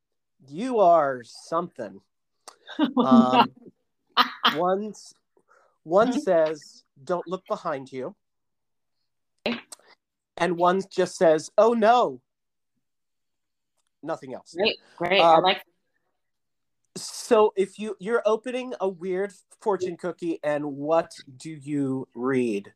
[0.47, 2.01] you are something.
[2.97, 3.51] Um,
[4.55, 4.93] one
[5.83, 8.15] one says, "Don't look behind you,"
[10.37, 12.21] and one just says, "Oh no."
[14.01, 14.55] Nothing else.
[14.55, 15.19] great, great.
[15.19, 15.61] I Um, like.
[16.95, 22.73] So, if you you're opening a weird fortune cookie, and what do you read?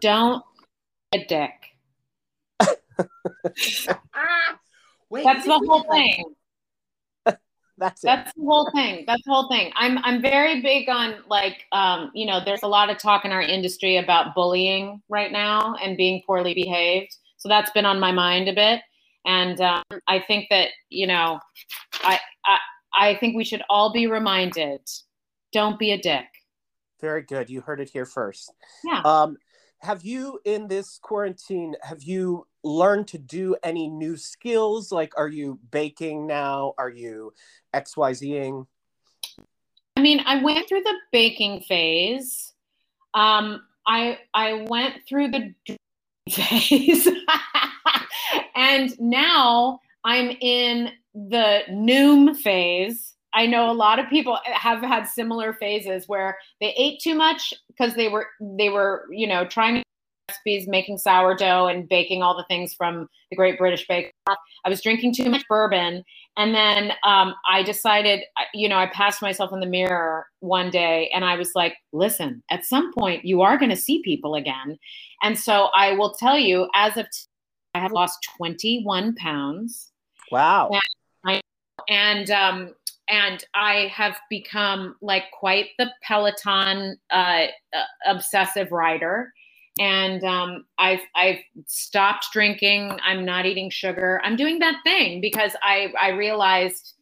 [0.00, 0.44] Don't
[1.20, 1.52] a dick.
[5.10, 6.24] Wait, That's the whole thing.
[7.78, 8.06] That's it.
[8.06, 9.04] That's the whole thing.
[9.06, 9.70] That's the whole thing.
[9.76, 13.32] I'm I'm very big on like um, you know, there's a lot of talk in
[13.32, 17.14] our industry about bullying right now and being poorly behaved.
[17.36, 18.80] So that's been on my mind a bit.
[19.26, 21.40] And um, I think that, you know,
[21.94, 22.58] I, I
[22.98, 24.80] I think we should all be reminded,
[25.52, 26.24] don't be a dick.
[27.00, 27.50] Very good.
[27.50, 28.50] You heard it here first.
[28.84, 29.02] Yeah.
[29.04, 29.36] Um,
[29.80, 31.74] have you in this quarantine?
[31.82, 34.90] Have you learned to do any new skills?
[34.90, 36.74] Like, are you baking now?
[36.78, 37.32] Are you
[37.74, 38.66] XYZing?
[39.96, 42.52] I mean, I went through the baking phase.
[43.14, 45.54] Um, I I went through the
[46.30, 47.08] phase,
[48.54, 53.15] and now I'm in the noom phase.
[53.36, 57.52] I know a lot of people have had similar phases where they ate too much
[57.68, 59.82] because they were they were you know trying
[60.28, 64.38] recipes, making sourdough and baking all the things from the Great British Bake Off.
[64.64, 66.02] I was drinking too much bourbon,
[66.36, 68.24] and then um, I decided,
[68.54, 72.42] you know, I passed myself in the mirror one day, and I was like, "Listen,
[72.50, 74.78] at some point, you are going to see people again."
[75.22, 77.18] And so I will tell you, as of t-
[77.74, 79.92] I have lost 21 pounds
[80.32, 80.70] Wow.
[81.88, 82.74] and um
[83.08, 89.32] and I have become like quite the Peloton uh, uh, obsessive rider,
[89.78, 92.98] and um, I've I've stopped drinking.
[93.04, 94.20] I'm not eating sugar.
[94.24, 96.94] I'm doing that thing because I I realized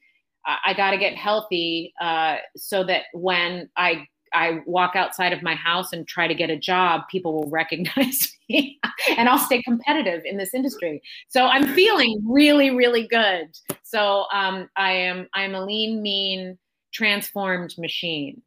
[0.47, 5.43] I, I got to get healthy uh, so that when I I walk outside of
[5.43, 8.79] my house and try to get a job, people will recognize me,
[9.17, 11.01] and I'll stay competitive in this industry.
[11.29, 13.47] So I'm feeling really, really good.
[13.83, 16.59] So um, I am I'm a lean, mean,
[16.93, 18.43] transformed machine.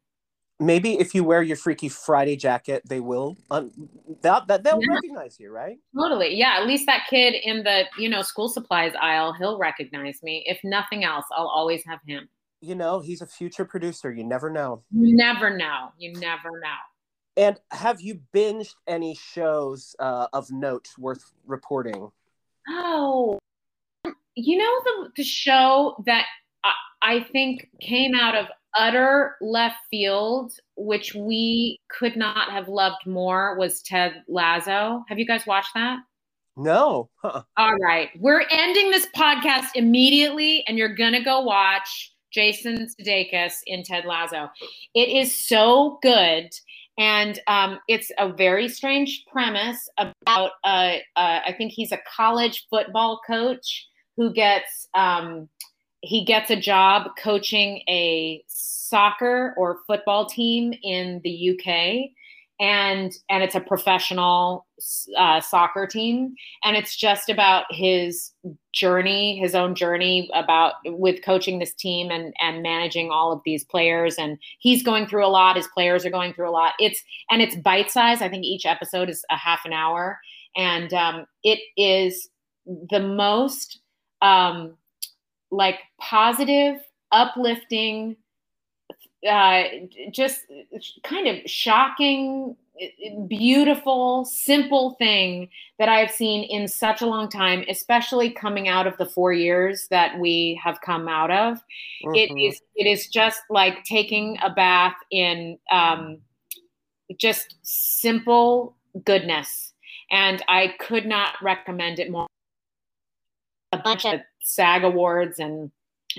[0.60, 3.36] Maybe if you wear your Freaky Friday jacket, they will.
[3.48, 3.70] Um,
[4.22, 4.94] that, that they'll Yeah.
[4.94, 5.78] recognize you, right?
[5.96, 6.56] Totally, yeah.
[6.58, 10.42] At least that kid in the you know school supplies aisle, he'll recognize me.
[10.46, 12.28] If nothing else, I'll always have him.
[12.60, 14.12] You know, he's a future producer.
[14.12, 14.82] You never know.
[14.90, 15.92] You never know.
[15.98, 16.76] You never know.
[17.36, 22.10] And have you binged any shows uh, of note worth reporting?
[22.68, 23.38] Oh,
[24.34, 26.26] you know the the show that
[26.64, 28.46] I, I think came out of
[28.76, 35.04] utter left field, which we could not have loved more, was Ted Lasso.
[35.08, 36.00] Have you guys watched that?
[36.56, 37.08] No.
[37.22, 37.42] Huh.
[37.56, 43.82] All right, we're ending this podcast immediately, and you're gonna go watch Jason Sudeikis in
[43.82, 44.48] Ted Lasso.
[44.94, 46.50] It is so good.
[46.98, 52.66] And um, it's a very strange premise about, uh, uh, I think he's a college
[52.68, 55.48] football coach who gets um,
[56.00, 62.10] he gets a job coaching a soccer or football team in the UK,
[62.60, 64.66] and and it's a professional
[65.16, 66.34] uh, soccer team,
[66.64, 68.32] and it's just about his
[68.72, 73.64] journey, his own journey about with coaching this team and and managing all of these
[73.64, 75.56] players, and he's going through a lot.
[75.56, 76.74] His players are going through a lot.
[76.78, 78.22] It's and it's bite size.
[78.22, 80.18] I think each episode is a half an hour,
[80.56, 82.28] and um, it is
[82.90, 83.80] the most
[84.20, 84.76] um,
[85.50, 86.80] like positive,
[87.12, 88.16] uplifting,
[89.26, 89.64] uh,
[90.10, 90.46] just
[91.02, 92.56] kind of shocking,
[93.26, 95.48] beautiful, simple thing
[95.78, 99.88] that I've seen in such a long time, especially coming out of the four years
[99.90, 101.58] that we have come out of.
[102.14, 102.48] It Mhm.
[102.48, 106.22] is it is just like taking a bath in um,
[107.16, 109.74] just simple goodness,
[110.10, 112.28] and I could not recommend it more
[113.72, 115.70] a bunch of SAG awards and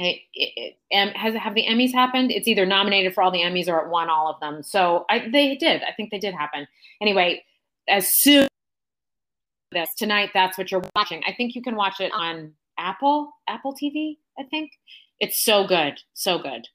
[0.05, 2.31] it, it, it, has have the Emmys happened?
[2.31, 4.63] It's either nominated for all the Emmys or it won all of them.
[4.63, 5.83] So I, they did.
[5.83, 6.67] I think they did happen.
[7.01, 7.43] Anyway,
[7.87, 8.47] as soon
[9.75, 11.21] as tonight, that's what you're watching.
[11.27, 14.17] I think you can watch it on Apple Apple TV.
[14.37, 14.71] I think
[15.19, 16.67] it's so good, so good.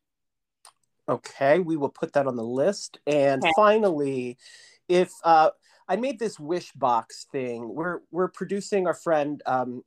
[1.08, 2.98] Okay, we will put that on the list.
[3.06, 3.52] And Okay.
[3.56, 4.38] finally,
[4.88, 5.50] if uh,
[5.88, 7.74] I made this wish box thing.
[7.74, 9.84] We're we're producing our friend um,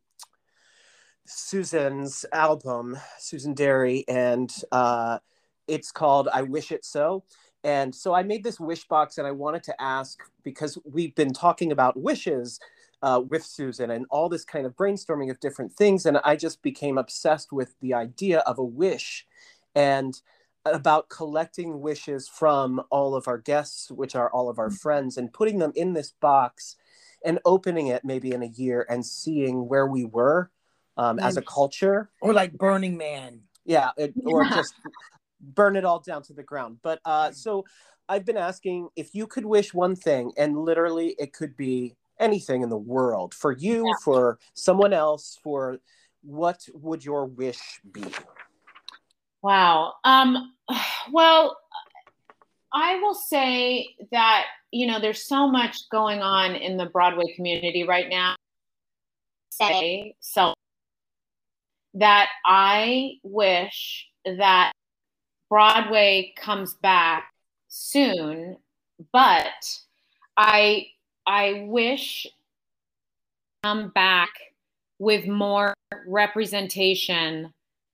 [1.27, 5.19] Susan's album, Susan Derry, and uh,
[5.67, 7.23] it's called "I Wish It So."
[7.63, 11.33] And so I made this wish box, and I wanted to ask because we've been
[11.33, 12.59] talking about wishes
[13.01, 16.61] uh, with Susan and all this kind of brainstorming of different things, and I just
[16.61, 19.25] became obsessed with the idea of a wish,
[19.75, 20.19] and
[20.65, 25.33] about collecting wishes from all of our guests, which are all of our friends, and
[25.33, 26.75] putting them in this box
[27.25, 30.51] and opening it maybe in a year and seeing where we were
[30.97, 32.09] um, as a culture.
[32.21, 33.41] Or like Burning Man.
[33.65, 34.73] Yeah, it, or just
[35.41, 36.77] burn it all down to the ground.
[36.81, 37.65] But uh, so
[38.07, 42.61] I've been asking if you could wish one thing, and literally it could be anything
[42.61, 43.93] in the world for you, Yeah.
[44.03, 45.79] for someone else, for
[46.21, 48.03] what would your wish be?
[49.41, 49.93] Wow.
[50.03, 50.53] Um,
[51.11, 51.57] well,
[52.73, 57.83] I will say that, you know, there's so much going on in the Broadway community
[57.83, 58.35] right now.
[59.51, 60.53] Say so
[61.99, 64.71] that I wish that
[65.49, 67.31] Broadway comes back
[67.67, 68.57] soon,
[69.11, 69.45] but
[70.35, 70.87] I
[71.25, 72.27] I wish
[73.63, 74.29] come back
[74.99, 75.73] with more
[76.07, 77.53] representation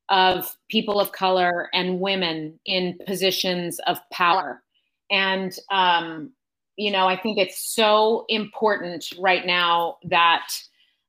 [0.10, 4.62] of people of color and women in positions of power.
[5.10, 6.32] And, um,
[6.76, 10.47] you know, I think it's so important right now that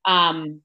[0.04, 0.60] um,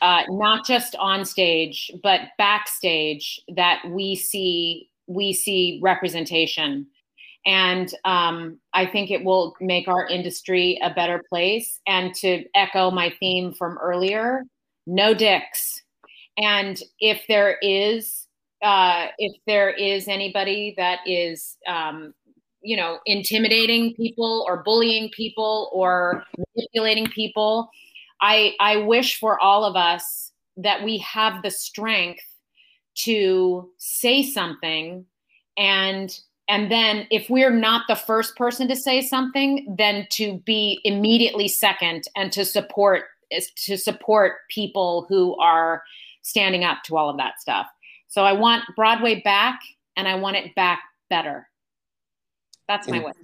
[0.00, 6.86] uh, not just on stage, but backstage, that we see we see representation.
[7.46, 11.80] And um, I think it will make our industry a better place.
[11.86, 14.42] And to echo my theme from earlier,
[14.86, 15.80] no dicks.
[16.36, 18.26] And if there is,
[18.62, 22.14] uh, if there is anybody that is, um,
[22.62, 26.24] you know, intimidating people or bullying people or
[26.56, 27.70] manipulating people,
[28.20, 32.22] I I wish for all of us that we have the strength
[32.96, 35.04] to say something
[35.58, 40.80] and and then if we're not the first person to say something then to be
[40.84, 43.04] immediately second and to support
[43.56, 45.82] to support people who are
[46.22, 47.66] standing up to all of that stuff.
[48.08, 49.60] So i want broadway back
[49.96, 51.48] and i want it back better.
[52.68, 53.14] That's my In- wish.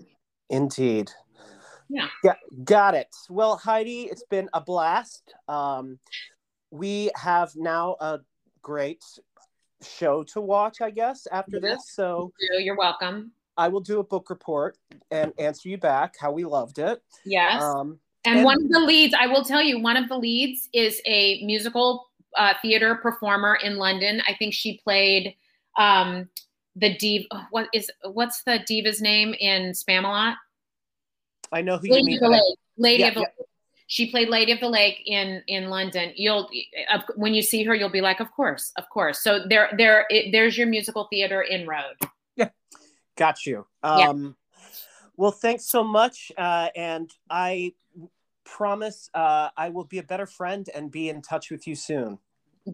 [0.50, 1.10] Indeed.
[1.92, 2.08] Yeah.
[2.22, 3.14] Got, got it.
[3.28, 5.34] Well, Heidi, it's been a blast.
[5.48, 5.98] Um,
[6.70, 8.20] we have now a
[8.62, 9.02] great
[9.82, 11.74] show to watch, I guess, after Yeah.
[11.74, 11.90] this.
[11.92, 14.78] So you're welcome I will do a book report
[15.10, 17.02] and answer you back how we loved it.
[17.26, 20.16] yes Um, And, And- one of the leads, I will tell you, one of the
[20.16, 24.22] leads is a musical uh, theater performer in London.
[24.26, 25.36] I think she played
[25.76, 26.30] um,
[26.76, 27.48] the diva.
[27.50, 30.36] What is what's the diva's name in Spamalot?
[31.52, 32.16] I know who you Lady mean.
[32.16, 32.58] of the Lake.
[32.76, 33.26] Lady Yeah, of the yeah.
[33.38, 33.46] Lake.
[33.88, 36.12] She played Lady of the Lake in in London.
[36.16, 36.48] You'll
[37.14, 39.20] when you see her, you'll be like, of course, of course.
[39.22, 41.96] So there there it, there's your musical theater inroad.
[42.36, 42.48] Yeah,
[43.16, 43.66] got you.
[43.84, 44.08] Yeah.
[44.08, 44.36] Um,
[45.16, 46.32] Well, thanks so much.
[46.38, 47.74] Uh, and I
[48.44, 52.18] promise uh, I will be a better friend and be in touch with you soon.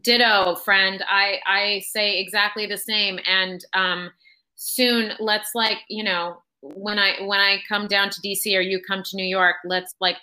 [0.03, 1.03] Ditto, friend.
[1.09, 3.19] I I say exactly the same.
[3.27, 4.11] And um,
[4.55, 8.81] soon, let's like you know when I when I come down to DC or you
[8.81, 10.17] come to New York, let's like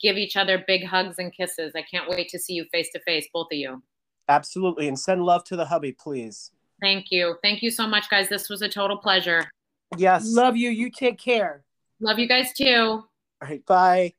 [0.00, 1.72] give each other big hugs and kisses.
[1.74, 3.82] I can't wait to see you face to face, both of you.
[4.28, 4.88] Absolutely.
[4.88, 6.52] And send love to the hubby, please.
[6.80, 7.36] Thank you.
[7.42, 8.28] Thank you so much, guys.
[8.28, 9.50] This was a total pleasure.
[9.96, 10.24] Yes.
[10.26, 10.70] Love you.
[10.70, 11.64] You take care.
[12.00, 12.64] Love you guys too.
[12.66, 13.64] All right.
[13.66, 14.14] Bye.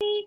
[0.00, 0.22] Bye.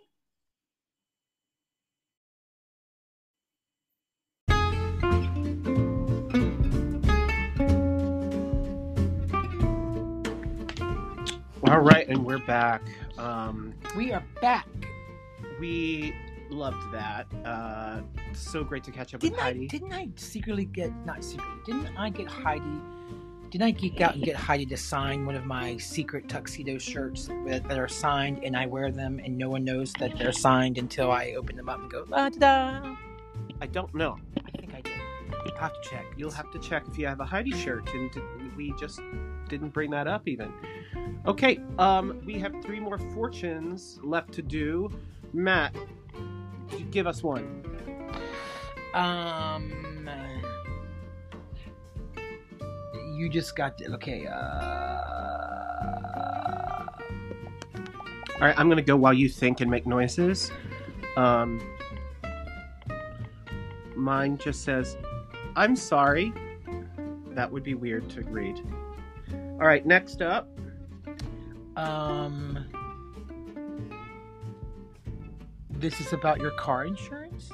[11.67, 12.07] All right.
[12.07, 12.83] And we're back.
[13.17, 14.67] Um, We are back.
[15.59, 16.13] we
[16.49, 17.25] loved that.
[17.43, 18.01] Uh,
[18.33, 19.45] so great to catch up Didn't with I?
[19.45, 19.67] Heidi.
[19.67, 21.55] Didn't I secretly get not secretly?
[21.65, 22.81] Didn't I get Heidi?
[23.49, 27.29] Didn't I geek out and get Heidi to sign one of my secret tuxedo shirts
[27.47, 30.77] that, that are signed, and I wear them, and no one knows that they're signed
[30.77, 32.95] until I open them up and go la da da.
[33.61, 34.17] I don't know.
[34.37, 34.54] I
[35.57, 36.05] have to check.
[36.17, 38.11] You'll have to check if you have a Heidi shirt, and
[38.55, 38.99] we just
[39.47, 40.51] didn't bring that up even.
[41.25, 44.89] Okay, um, we have three more fortunes left to do.
[45.33, 45.75] Matt,
[46.91, 47.63] give us one.
[48.93, 50.09] Um,
[53.15, 54.27] you just got the, okay.
[54.27, 55.05] Uh,
[58.35, 60.51] All right, I'm gonna go while you think and make noises.
[61.15, 61.61] Um,
[63.95, 64.97] mine just says,
[65.55, 66.33] "I'm sorry."
[67.29, 68.59] That would be weird to read.
[69.59, 70.47] All right, next up.
[71.75, 72.65] um,
[75.77, 77.51] This is about your car insurance.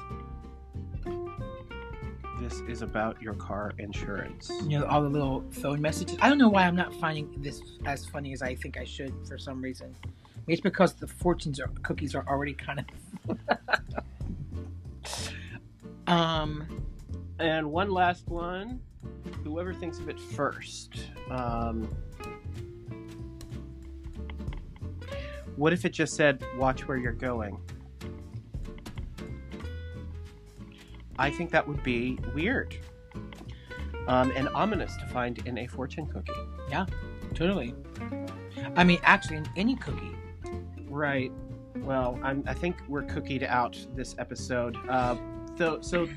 [2.40, 4.50] This is about your car insurance.
[4.62, 6.16] You know all the little phone messages.
[6.20, 9.14] I don't know why I'm not finding this as funny as I think I should
[9.26, 9.94] for some reason.
[10.46, 12.84] Maybe it's because the fortunes are, cookies are already kind
[13.28, 13.38] of.
[16.06, 16.84] um,
[17.42, 18.78] And one last one.
[19.42, 21.08] Whoever thinks of it first.
[21.28, 21.88] Um,
[25.56, 27.58] what if it just said, watch where you're going?
[31.18, 32.76] I think that would be weird
[34.06, 36.32] um, and ominous to find in a fortune cookie.
[36.70, 36.86] Yeah,
[37.34, 37.74] totally.
[38.76, 40.14] I mean, actually, in any cookie.
[40.88, 41.32] Right.
[41.78, 44.76] Well, I'm, I think we're cookied out this episode.
[44.88, 45.16] Uh,
[45.58, 46.08] so, so